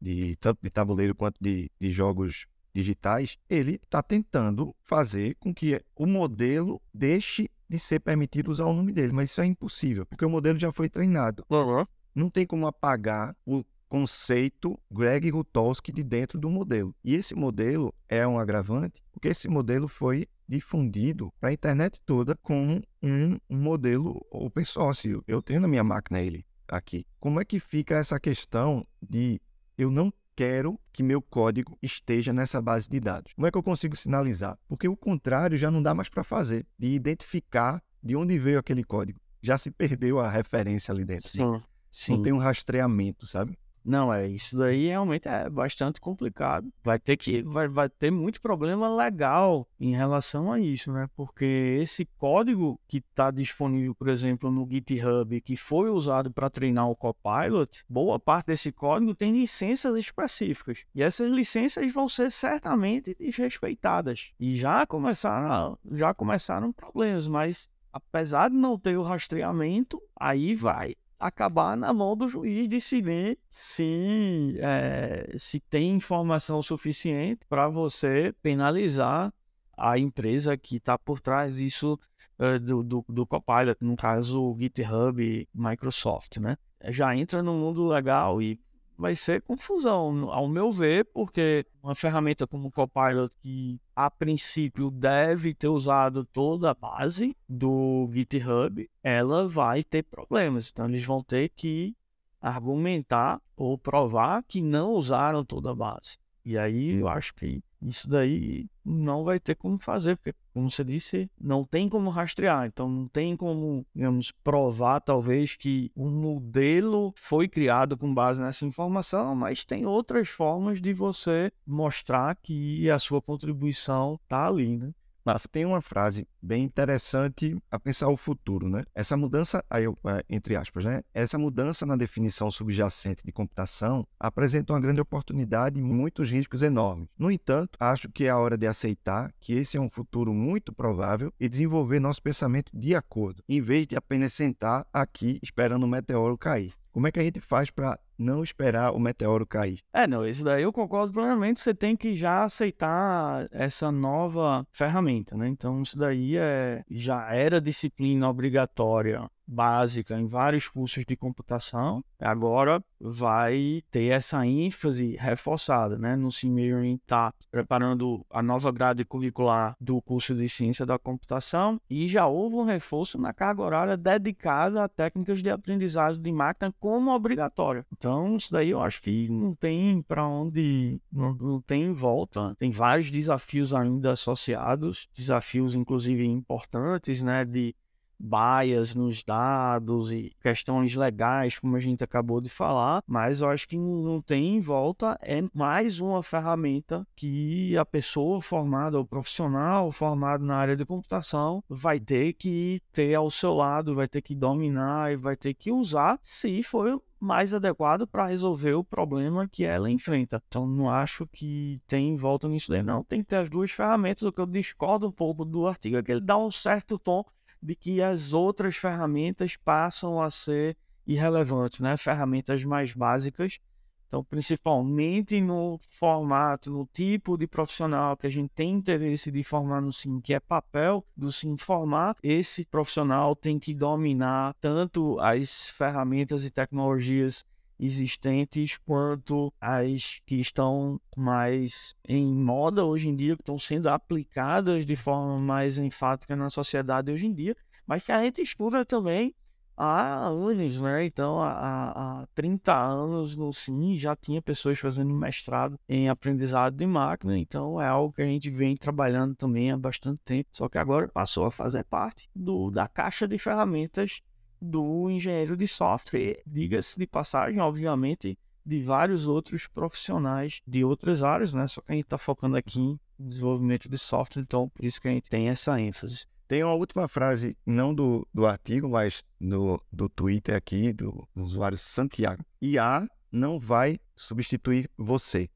de 0.00 0.36
tanto 0.36 0.58
de 0.62 0.70
tabuleiro 0.70 1.14
quanto 1.14 1.36
de, 1.40 1.70
de 1.80 1.90
jogos 1.90 2.46
digitais, 2.74 3.38
ele 3.48 3.76
está 3.76 4.02
tentando 4.02 4.74
fazer 4.82 5.36
com 5.36 5.54
que 5.54 5.80
o 5.94 6.06
modelo 6.06 6.82
deixe 6.92 7.48
de 7.68 7.78
ser 7.78 8.00
permitido 8.00 8.50
usar 8.50 8.64
o 8.64 8.72
nome 8.72 8.92
dele, 8.92 9.12
mas 9.12 9.30
isso 9.30 9.40
é 9.40 9.46
impossível, 9.46 10.04
porque 10.06 10.24
o 10.24 10.30
modelo 10.30 10.58
já 10.58 10.72
foi 10.72 10.88
treinado. 10.88 11.44
Uhum. 11.48 11.86
Não 12.14 12.28
tem 12.28 12.46
como 12.46 12.66
apagar 12.66 13.34
o 13.46 13.64
conceito 13.88 14.78
Greg 14.90 15.30
Rutowski 15.30 15.92
de 15.92 16.02
dentro 16.02 16.38
do 16.38 16.50
modelo. 16.50 16.94
E 17.04 17.14
esse 17.14 17.34
modelo 17.34 17.94
é 18.08 18.26
um 18.26 18.38
agravante, 18.38 19.02
porque 19.12 19.28
esse 19.28 19.48
modelo 19.48 19.86
foi 19.86 20.26
difundido 20.48 21.32
para 21.40 21.50
a 21.50 21.52
internet 21.52 22.00
toda 22.04 22.36
como 22.42 22.82
um, 23.02 23.38
um 23.48 23.56
modelo 23.56 24.24
open 24.30 24.64
source. 24.64 25.08
Eu 25.26 25.40
tenho 25.40 25.60
na 25.60 25.68
minha 25.68 25.84
máquina 25.84 26.20
ele 26.20 26.44
aqui. 26.68 27.06
Como 27.20 27.40
é 27.40 27.44
que 27.44 27.60
fica 27.60 27.96
essa 27.96 28.18
questão 28.18 28.86
de 29.00 29.40
eu 29.76 29.90
não 29.90 30.12
quero 30.36 30.78
que 30.92 31.02
meu 31.02 31.22
código 31.22 31.78
esteja 31.82 32.32
nessa 32.32 32.60
base 32.60 32.88
de 32.88 32.98
dados. 33.00 33.32
Como 33.34 33.46
é 33.46 33.50
que 33.50 33.58
eu 33.58 33.62
consigo 33.62 33.96
sinalizar? 33.96 34.58
Porque 34.68 34.88
o 34.88 34.96
contrário 34.96 35.56
já 35.56 35.70
não 35.70 35.82
dá 35.82 35.94
mais 35.94 36.08
para 36.08 36.24
fazer, 36.24 36.66
de 36.78 36.88
identificar 36.88 37.82
de 38.02 38.16
onde 38.16 38.38
veio 38.38 38.58
aquele 38.58 38.84
código. 38.84 39.20
Já 39.40 39.56
se 39.58 39.70
perdeu 39.70 40.18
a 40.18 40.28
referência 40.28 40.92
ali 40.92 41.04
dentro. 41.04 41.28
Sim, 41.28 41.62
sim. 41.90 42.12
Não 42.12 42.22
tem 42.22 42.32
um 42.32 42.38
rastreamento, 42.38 43.26
sabe? 43.26 43.58
Não, 43.84 44.12
é 44.12 44.26
isso 44.26 44.56
daí 44.56 44.86
realmente 44.86 45.28
é 45.28 45.48
bastante 45.50 46.00
complicado. 46.00 46.72
Vai 46.82 46.98
ter 46.98 47.18
que 47.18 47.42
vai, 47.42 47.68
vai 47.68 47.88
ter 47.88 48.10
muito 48.10 48.40
problema 48.40 48.88
legal 48.88 49.68
em 49.78 49.94
relação 49.94 50.50
a 50.50 50.58
isso, 50.58 50.90
né? 50.90 51.06
Porque 51.14 51.78
esse 51.80 52.06
código 52.16 52.80
que 52.88 52.98
está 52.98 53.30
disponível, 53.30 53.94
por 53.94 54.08
exemplo, 54.08 54.50
no 54.50 54.66
GitHub, 54.70 55.38
que 55.42 55.54
foi 55.54 55.90
usado 55.90 56.30
para 56.32 56.48
treinar 56.48 56.88
o 56.88 56.96
Copilot, 56.96 57.84
boa 57.86 58.18
parte 58.18 58.46
desse 58.46 58.72
código 58.72 59.14
tem 59.14 59.32
licenças 59.32 59.96
específicas. 59.96 60.84
E 60.94 61.02
essas 61.02 61.30
licenças 61.30 61.92
vão 61.92 62.08
ser 62.08 62.30
certamente 62.30 63.14
desrespeitadas. 63.18 64.32
E 64.40 64.56
já 64.56 64.86
começaram, 64.86 65.78
já 65.92 66.14
começaram 66.14 66.72
problemas, 66.72 67.28
mas 67.28 67.68
apesar 67.92 68.48
de 68.48 68.56
não 68.56 68.78
ter 68.78 68.96
o 68.96 69.02
rastreamento, 69.02 70.02
aí 70.16 70.54
vai 70.54 70.96
acabar 71.18 71.76
na 71.76 71.92
mão 71.92 72.16
do 72.16 72.28
juiz 72.28 72.68
decidir 72.68 73.38
se, 73.48 74.56
é, 74.60 75.34
se 75.36 75.60
tem 75.60 75.92
informação 75.92 76.62
suficiente 76.62 77.46
para 77.48 77.68
você 77.68 78.34
penalizar 78.42 79.32
a 79.76 79.98
empresa 79.98 80.56
que 80.56 80.76
está 80.76 80.98
por 80.98 81.20
trás 81.20 81.56
disso 81.56 81.98
é, 82.38 82.58
do, 82.58 82.82
do, 82.82 83.04
do 83.08 83.26
Copilot, 83.26 83.76
no 83.80 83.96
caso 83.96 84.56
GitHub 84.58 85.48
Microsoft, 85.54 86.38
né? 86.38 86.56
Já 86.88 87.16
entra 87.16 87.42
no 87.42 87.54
mundo 87.54 87.86
legal 87.86 88.42
e 88.42 88.60
vai 88.96 89.16
ser 89.16 89.42
confusão, 89.42 90.30
ao 90.30 90.48
meu 90.48 90.70
ver, 90.70 91.04
porque 91.06 91.66
uma 91.82 91.94
ferramenta 91.94 92.46
como 92.46 92.68
o 92.68 92.70
Copilot, 92.70 93.34
que 93.40 93.80
a 93.94 94.10
princípio 94.10 94.90
deve 94.90 95.54
ter 95.54 95.68
usado 95.68 96.24
toda 96.24 96.70
a 96.70 96.74
base 96.74 97.36
do 97.48 98.08
GitHub, 98.12 98.88
ela 99.02 99.48
vai 99.48 99.82
ter 99.82 100.02
problemas. 100.02 100.70
Então, 100.70 100.86
eles 100.86 101.04
vão 101.04 101.22
ter 101.22 101.50
que 101.50 101.94
argumentar 102.40 103.40
ou 103.56 103.78
provar 103.78 104.42
que 104.42 104.60
não 104.60 104.92
usaram 104.92 105.44
toda 105.44 105.70
a 105.70 105.74
base. 105.74 106.18
E 106.44 106.58
aí 106.58 107.00
eu 107.00 107.08
acho 107.08 107.34
que 107.34 107.62
isso 107.80 108.08
daí 108.08 108.68
não 108.84 109.24
vai 109.24 109.40
ter 109.40 109.54
como 109.54 109.78
fazer, 109.78 110.16
porque, 110.16 110.34
como 110.52 110.70
você 110.70 110.84
disse, 110.84 111.30
não 111.40 111.64
tem 111.64 111.88
como 111.88 112.10
rastrear. 112.10 112.66
Então, 112.66 112.88
não 112.88 113.06
tem 113.06 113.36
como, 113.36 113.86
digamos, 113.94 114.30
provar, 114.42 115.00
talvez, 115.00 115.56
que 115.56 115.90
um 115.96 116.10
modelo 116.10 117.12
foi 117.16 117.48
criado 117.48 117.96
com 117.96 118.12
base 118.12 118.40
nessa 118.40 118.66
informação, 118.66 119.34
mas 119.34 119.64
tem 119.64 119.86
outras 119.86 120.28
formas 120.28 120.80
de 120.80 120.92
você 120.92 121.50
mostrar 121.66 122.36
que 122.36 122.90
a 122.90 122.98
sua 122.98 123.22
contribuição 123.22 124.18
está 124.22 124.46
ali, 124.46 124.76
né? 124.76 124.92
Mas 125.24 125.46
tem 125.50 125.64
uma 125.64 125.80
frase 125.80 126.28
bem 126.42 126.62
interessante 126.62 127.56
a 127.70 127.78
pensar 127.78 128.08
o 128.08 128.16
futuro, 128.16 128.68
né? 128.68 128.84
Essa 128.94 129.16
mudança, 129.16 129.64
aí 129.70 129.84
eu, 129.84 129.96
é, 130.06 130.22
entre 130.28 130.54
aspas, 130.54 130.84
né? 130.84 131.02
Essa 131.14 131.38
mudança 131.38 131.86
na 131.86 131.96
definição 131.96 132.50
subjacente 132.50 133.22
de 133.24 133.32
computação 133.32 134.06
apresenta 134.20 134.72
uma 134.72 134.80
grande 134.80 135.00
oportunidade 135.00 135.80
e 135.80 135.82
muitos 135.82 136.30
riscos 136.30 136.62
enormes. 136.62 137.08
No 137.18 137.30
entanto, 137.30 137.78
acho 137.80 138.08
que 138.10 138.24
é 138.24 138.30
a 138.30 138.38
hora 138.38 138.58
de 138.58 138.66
aceitar 138.66 139.32
que 139.40 139.54
esse 139.54 139.78
é 139.78 139.80
um 139.80 139.88
futuro 139.88 140.34
muito 140.34 140.72
provável 140.72 141.32
e 141.40 141.48
desenvolver 141.48 142.00
nosso 142.00 142.22
pensamento 142.22 142.70
de 142.76 142.94
acordo, 142.94 143.42
em 143.48 143.62
vez 143.62 143.86
de 143.86 143.96
apenas 143.96 144.34
sentar 144.34 144.86
aqui 144.92 145.38
esperando 145.42 145.84
o 145.84 145.88
meteoro 145.88 146.36
cair. 146.36 146.74
Como 146.92 147.08
é 147.08 147.12
que 147.12 147.18
a 147.18 147.24
gente 147.24 147.40
faz 147.40 147.70
para 147.70 147.98
não 148.18 148.42
esperar 148.42 148.92
o 148.92 148.98
meteoro 148.98 149.46
cair. 149.46 149.80
É, 149.92 150.06
não, 150.06 150.26
isso 150.26 150.44
daí 150.44 150.62
eu 150.62 150.72
concordo 150.72 151.12
plenamente. 151.12 151.60
Você 151.60 151.74
tem 151.74 151.96
que 151.96 152.14
já 152.14 152.44
aceitar 152.44 153.48
essa 153.50 153.90
nova 153.90 154.66
ferramenta, 154.70 155.36
né? 155.36 155.48
Então, 155.48 155.82
isso 155.82 155.98
daí 155.98 156.36
é, 156.36 156.84
já 156.90 157.32
era 157.32 157.60
disciplina 157.60 158.28
obrigatória 158.28 159.28
básica 159.46 160.18
em 160.18 160.26
vários 160.26 160.68
cursos 160.68 161.04
de 161.04 161.16
computação, 161.16 162.04
agora 162.20 162.82
vai 163.00 163.82
ter 163.90 164.06
essa 164.06 164.46
ênfase 164.46 165.16
reforçada, 165.16 165.98
né? 165.98 166.16
No 166.16 166.32
Simeon 166.32 166.96
está 166.96 167.32
preparando 167.50 168.24
a 168.30 168.42
nova 168.42 168.72
grade 168.72 169.04
curricular 169.04 169.76
do 169.80 170.00
curso 170.00 170.34
de 170.34 170.48
ciência 170.48 170.86
da 170.86 170.98
computação 170.98 171.78
e 171.88 172.08
já 172.08 172.26
houve 172.26 172.56
um 172.56 172.64
reforço 172.64 173.18
na 173.18 173.32
carga 173.32 173.62
horária 173.62 173.96
dedicada 173.96 174.82
a 174.82 174.88
técnicas 174.88 175.42
de 175.42 175.50
aprendizagem 175.50 176.20
de 176.20 176.32
máquina 176.32 176.72
como 176.80 177.10
obrigatória. 177.10 177.84
Então, 177.92 178.36
isso 178.36 178.50
daí 178.50 178.70
eu 178.70 178.80
acho 178.80 179.02
que 179.02 179.28
não 179.28 179.54
tem 179.54 180.00
para 180.02 180.26
onde, 180.26 181.00
não, 181.12 181.34
não 181.34 181.60
tem 181.60 181.92
volta. 181.92 182.54
Tem 182.58 182.70
vários 182.70 183.10
desafios 183.10 183.74
ainda 183.74 184.12
associados, 184.12 185.08
desafios 185.14 185.74
inclusive 185.74 186.24
importantes, 186.24 187.20
né, 187.22 187.44
de 187.44 187.74
bias 188.18 188.94
nos 188.94 189.22
dados 189.22 190.12
e 190.12 190.32
questões 190.40 190.94
legais, 190.94 191.58
como 191.58 191.76
a 191.76 191.80
gente 191.80 192.02
acabou 192.04 192.40
de 192.40 192.48
falar, 192.48 193.02
mas 193.06 193.40
eu 193.40 193.48
acho 193.48 193.68
que 193.68 193.76
não 193.76 194.20
tem 194.20 194.56
em 194.56 194.60
volta, 194.60 195.18
é 195.22 195.42
mais 195.52 196.00
uma 196.00 196.22
ferramenta 196.22 197.06
que 197.14 197.76
a 197.76 197.84
pessoa 197.84 198.40
formada, 198.40 198.98
o 198.98 199.06
profissional 199.06 199.90
formado 199.92 200.44
na 200.44 200.56
área 200.56 200.76
de 200.76 200.84
computação, 200.84 201.62
vai 201.68 202.00
ter 202.00 202.32
que 202.34 202.80
ter 202.92 203.14
ao 203.14 203.30
seu 203.30 203.54
lado, 203.54 203.94
vai 203.94 204.08
ter 204.08 204.22
que 204.22 204.34
dominar 204.34 205.12
e 205.12 205.16
vai 205.16 205.36
ter 205.36 205.54
que 205.54 205.70
usar 205.70 206.18
se 206.22 206.62
for 206.62 207.02
mais 207.24 207.54
adequado 207.54 208.06
para 208.06 208.26
resolver 208.26 208.74
o 208.74 208.84
problema 208.84 209.48
que 209.48 209.64
ela 209.64 209.90
enfrenta. 209.90 210.42
Então, 210.46 210.66
não 210.66 210.90
acho 210.90 211.26
que 211.26 211.80
tem 211.86 212.14
volta 212.16 212.46
nisso 212.48 212.70
daí, 212.70 212.82
não. 212.82 213.02
Tem 213.02 213.20
que 213.20 213.28
ter 213.28 213.36
as 213.36 213.48
duas 213.48 213.70
ferramentas. 213.70 214.22
O 214.22 214.32
que 214.32 214.40
eu 214.40 214.46
discordo 214.46 215.08
um 215.08 215.12
pouco 215.12 215.44
do 215.44 215.66
artigo 215.66 215.96
é 215.96 216.02
que 216.02 216.12
ele 216.12 216.20
dá 216.20 216.36
um 216.36 216.50
certo 216.50 216.98
tom 216.98 217.24
de 217.64 217.74
que 217.74 218.02
as 218.02 218.34
outras 218.34 218.76
ferramentas 218.76 219.56
passam 219.56 220.20
a 220.20 220.30
ser 220.30 220.76
irrelevantes, 221.06 221.80
né? 221.80 221.96
Ferramentas 221.96 222.62
mais 222.62 222.92
básicas 222.92 223.58
Então, 224.06 224.22
principalmente 224.22 225.40
no 225.40 225.80
formato, 225.88 226.70
no 226.70 226.86
tipo 226.92 227.38
de 227.38 227.46
profissional 227.46 228.18
que 228.18 228.26
a 228.26 228.30
gente 228.30 228.50
tem 228.54 228.70
interesse 228.74 229.30
de 229.30 229.42
formar 229.42 229.80
no 229.80 229.92
SIM, 229.92 230.20
que 230.20 230.34
é 230.34 230.38
papel 230.38 231.04
do 231.16 231.32
SIM 231.32 231.56
formar, 231.56 232.14
esse 232.22 232.66
profissional 232.66 233.34
tem 233.34 233.58
que 233.58 233.74
dominar 233.74 234.54
tanto 234.60 235.18
as 235.20 235.70
ferramentas 235.70 236.44
e 236.44 236.50
tecnologias 236.50 237.46
existentes 237.78 238.78
quanto 238.78 239.52
as 239.60 240.20
que 240.26 240.36
estão 240.36 241.00
mais 241.16 241.94
em 242.06 242.34
moda 242.34 242.84
hoje 242.84 243.08
em 243.08 243.16
dia, 243.16 243.36
que 243.36 243.42
estão 243.42 243.58
sendo 243.58 243.88
aplicadas 243.88 244.86
de 244.86 244.96
forma 244.96 245.38
mais 245.38 245.78
enfática 245.78 246.36
na 246.36 246.48
sociedade 246.48 247.12
hoje 247.12 247.26
em 247.26 247.32
dia, 247.34 247.56
mas 247.86 248.04
que 248.04 248.12
a 248.12 248.22
gente 248.22 248.40
estuda 248.42 248.84
também 248.84 249.34
há 249.76 250.26
anos, 250.26 250.80
né? 250.80 251.04
Então, 251.04 251.40
há, 251.40 252.22
há 252.22 252.26
30 252.34 252.74
anos 252.74 253.36
no 253.36 253.52
SIM 253.52 253.96
já 253.96 254.14
tinha 254.14 254.40
pessoas 254.40 254.78
fazendo 254.78 255.12
mestrado 255.14 255.78
em 255.88 256.08
aprendizado 256.08 256.76
de 256.76 256.86
máquina, 256.86 257.36
então 257.38 257.80
é 257.80 257.86
algo 257.86 258.12
que 258.12 258.22
a 258.22 258.26
gente 258.26 258.50
vem 258.50 258.76
trabalhando 258.76 259.34
também 259.34 259.70
há 259.70 259.76
bastante 259.76 260.20
tempo, 260.24 260.48
só 260.52 260.68
que 260.68 260.78
agora 260.78 261.08
passou 261.08 261.44
a 261.46 261.50
fazer 261.50 261.84
parte 261.84 262.28
do, 262.34 262.70
da 262.70 262.86
caixa 262.86 263.26
de 263.26 263.38
ferramentas 263.38 264.22
do 264.64 265.10
engenheiro 265.10 265.56
de 265.56 265.68
software. 265.68 266.42
Diga-se 266.46 266.98
de 266.98 267.06
passagem, 267.06 267.60
obviamente, 267.60 268.38
de 268.64 268.80
vários 268.82 269.26
outros 269.26 269.66
profissionais 269.66 270.60
de 270.66 270.84
outras 270.84 271.22
áreas, 271.22 271.52
né? 271.52 271.66
Só 271.66 271.80
que 271.80 271.92
a 271.92 271.94
gente 271.94 272.04
está 272.04 272.18
focando 272.18 272.56
aqui 272.56 272.80
em 272.80 272.98
desenvolvimento 273.18 273.88
de 273.88 273.98
software, 273.98 274.42
então 274.42 274.68
por 274.68 274.84
isso 274.84 275.00
que 275.00 275.08
a 275.08 275.10
gente 275.10 275.28
tem 275.28 275.48
essa 275.48 275.78
ênfase. 275.78 276.26
Tem 276.48 276.62
uma 276.62 276.74
última 276.74 277.08
frase, 277.08 277.56
não 277.64 277.94
do, 277.94 278.26
do 278.32 278.46
artigo, 278.46 278.88
mas 278.88 279.22
do, 279.40 279.82
do 279.92 280.08
Twitter 280.08 280.54
aqui, 280.54 280.92
do, 280.92 281.26
do 281.34 281.42
usuário 281.42 281.76
Santiago. 281.76 282.44
IA 282.60 283.06
não 283.32 283.58
vai 283.58 283.98
substituir 284.14 284.90
você, 284.96 285.50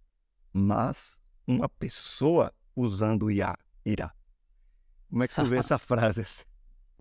mas 0.53 1.21
uma 1.47 1.69
pessoa 1.69 2.53
usando 2.75 3.31
IA 3.31 3.57
irá. 3.85 4.13
Como 5.09 5.23
é 5.23 5.29
que 5.29 5.35
tu 5.35 5.45
vê 5.45 5.57
essa 5.59 5.79
frase? 5.79 6.25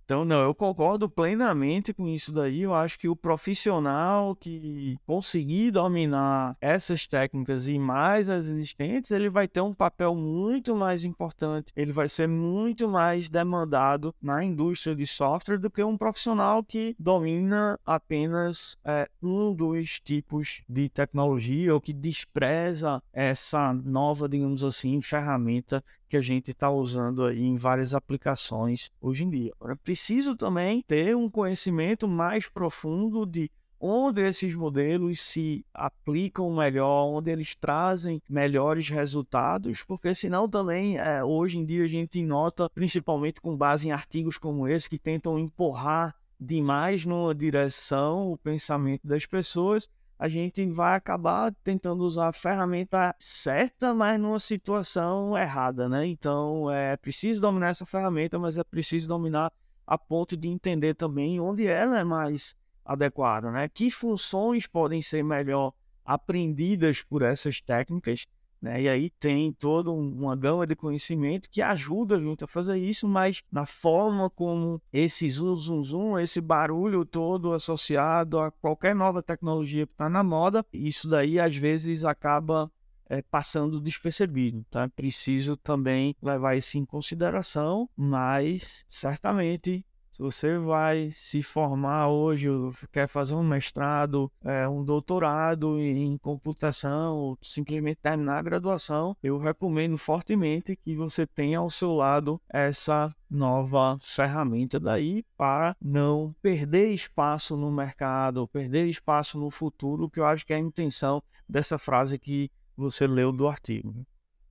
Então, 0.08 0.24
não, 0.24 0.41
eu 0.41 0.55
concordo 0.55 1.10
plenamente 1.10 1.93
com 1.93 2.08
isso 2.08 2.32
daí. 2.32 2.62
Eu 2.62 2.74
acho 2.74 2.97
que 2.97 3.10
o 3.10 3.16
profissional 3.16 4.34
que 4.38 4.97
conseguir 5.05 5.70
dominar 5.70 6.55
essas 6.62 7.05
técnicas 7.05 7.68
e 7.68 7.78
mais 7.78 8.30
as 8.30 8.45
existentes, 8.45 9.12
ele 9.12 9.30
vai 9.30 9.49
ter 9.49 9.60
um 9.60 9.74
papel 9.74 10.16
muito 10.16 10.74
mais 10.74 11.03
importante. 11.03 11.74
Ele 11.76 11.91
vai 11.91 12.08
ser 12.08 12.26
muito 12.26 12.88
mais 12.88 13.28
demandado 13.28 14.16
na 14.22 14.41
indústria 14.41 14.95
de 14.95 15.05
software 15.05 15.58
do 15.58 15.70
que 15.70 15.84
um 15.84 15.97
profissional 15.97 16.64
que 16.64 16.95
domina 16.97 17.78
apenas 17.86 18.78
é, 18.86 19.10
um 19.22 19.53
dos 19.53 19.99
tipos 19.99 20.62
de 20.70 20.88
tecnologia 20.88 21.74
ou 21.74 21.82
que 21.82 21.91
despreza 21.91 23.03
essa 23.12 23.74
nova, 23.74 24.30
digamos 24.30 24.64
assim, 24.64 25.01
ferramenta 25.01 25.84
que 26.08 26.18
a 26.18 26.22
gente 26.22 26.51
está 26.51 26.70
usando 26.70 27.24
aí 27.24 27.43
em 27.43 27.55
várias 27.55 27.93
aplicações 27.93 28.91
hoje 29.01 29.24
em 29.24 29.30
dia. 29.30 29.51
Agora, 29.60 29.76
preciso 29.76 30.36
também 30.36 30.84
ter 30.88 31.16
um 31.16 31.30
conhecimento 31.30 32.08
mais 32.08 32.47
profundo 32.47 33.26
de 33.26 33.51
onde 33.80 34.22
esses 34.22 34.53
modelos 34.55 35.22
se 35.22 35.64
aplicam 35.74 36.55
melhor, 36.55 37.05
onde 37.05 37.32
eles 37.32 37.55
trazem 37.55 38.22
melhores 38.28 38.89
resultados, 38.89 39.84
porque 39.84 40.16
senão 40.16 40.49
também 40.49 40.97
é, 40.97 41.24
hoje 41.24 41.60
em 41.60 41.66
dia 41.66 41.84
a 41.84 41.88
gente 41.88 42.22
nota, 42.24 42.70
principalmente 42.70 43.39
com 43.39 43.55
base 43.55 43.88
em 43.88 43.91
artigos 43.91 44.38
como 44.38 44.68
esse, 44.68 44.89
que 44.89 44.97
tentam 44.97 45.38
empurrar 45.38 46.16
demais 46.39 47.05
numa 47.05 47.34
direção 47.34 48.32
o 48.32 48.38
pensamento 48.38 49.08
das 49.08 49.26
pessoas 49.26 49.88
a 50.20 50.28
gente 50.28 50.65
vai 50.68 50.95
acabar 50.95 51.53
tentando 51.63 52.03
usar 52.03 52.30
a 52.30 52.34
ferramenta 52.34 53.15
certa, 53.20 53.93
mas 53.93 54.20
numa 54.20 54.39
situação 54.39 55.38
errada, 55.38 55.88
né? 55.88 56.07
Então 56.07 56.72
é 56.72 56.97
preciso 56.97 57.39
dominar 57.39 57.70
essa 57.70 57.86
ferramenta, 57.86 58.39
mas 58.39 58.57
é 58.57 58.63
preciso 58.63 59.07
dominar 59.07 59.51
a 59.86 59.97
ponto 59.97 60.36
de 60.36 60.47
entender 60.47 60.95
também 60.95 61.39
onde 61.39 61.68
ela 61.68 61.99
é 61.99 62.03
mais 62.03 62.55
adequada, 62.84 63.51
né? 63.51 63.70
Que 63.70 63.91
funções 63.91 64.65
podem 64.65 65.01
ser 65.01 65.24
melhor 65.24 65.74
aprendidas 66.03 67.03
por 67.03 67.22
essas 67.22 67.61
técnicas 67.61 68.26
né? 68.62 68.82
E 68.82 68.89
aí 68.89 69.10
tem 69.10 69.51
toda 69.51 69.91
uma 69.91 70.36
gama 70.36 70.66
de 70.66 70.76
conhecimento 70.76 71.49
que 71.49 71.62
ajuda 71.62 72.16
a 72.16 72.22
gente 72.22 72.43
a 72.43 72.47
fazer 72.47 72.78
isso, 72.78 73.08
mas 73.08 73.43
na 73.51 73.66
forma 73.66 74.30
como 74.30 74.82
esse 74.91 75.30
zoom, 75.30 75.55
zoom, 75.55 75.84
zoom, 75.84 76.20
esse 76.20 76.41
barulho 76.41 77.05
todo 77.05 77.53
associado 77.53 78.39
a 78.39 78.51
qualquer 78.51 78.95
nova 78.95 79.22
tecnologia 79.22 79.86
que 79.86 79.93
está 79.93 80.10
na 80.10 80.24
moda, 80.24 80.66
isso 80.74 81.08
daí 81.08 81.39
às 81.39 81.55
vezes 81.55 82.03
acaba 82.03 82.72
é, 83.10 83.22
passando 83.22 83.80
despercebido, 83.80 84.66
tá? 84.70 84.89
Preciso 84.89 85.55
também 85.55 86.16
levar 86.22 86.55
isso 86.55 86.78
em 86.78 86.86
consideração, 86.86 87.89
mas 87.95 88.84
certamente 88.88 89.86
se 90.18 90.24
você 90.24 90.57
vai 90.57 91.11
se 91.13 91.43
formar 91.43 92.07
hoje, 92.07 92.47
quer 92.91 93.07
fazer 93.07 93.36
um 93.36 93.43
mestrado, 93.43 94.32
é, 94.43 94.68
um 94.68 94.84
doutorado 94.84 95.80
em 95.80 96.18
computação, 96.18 97.15
ou 97.15 97.38
simplesmente 97.39 97.99
terminar 98.01 98.39
a 98.39 98.41
graduação, 98.41 99.15
eu 99.22 99.38
recomendo 99.38 99.95
fortemente 99.95 100.76
que 100.76 100.95
você 100.95 101.28
tenha 101.28 101.59
ao 101.59 101.70
seu 101.70 101.93
lado 101.93 102.41
essa 102.49 103.15
nova 103.30 103.99
ferramenta 104.01 104.80
daí 104.80 105.24
para 105.38 105.76
não 105.80 106.34
perder 106.41 106.89
espaço 106.93 107.55
no 107.55 107.72
mercado, 107.72 108.47
perder 108.47 108.88
espaço 108.88 109.38
no 109.38 109.51
futuro, 109.51 110.09
que 110.09 110.20
eu 110.20 110.26
acho 110.26 110.43
que 110.47 110.53
é 110.53 110.55
a 110.55 110.59
intenção 110.59 111.22
dessa 111.47 111.78
frase 111.78 112.18
que 112.18 112.49
você 112.76 113.05
leu 113.05 113.32
do 113.32 113.47
artigo. 113.47 114.03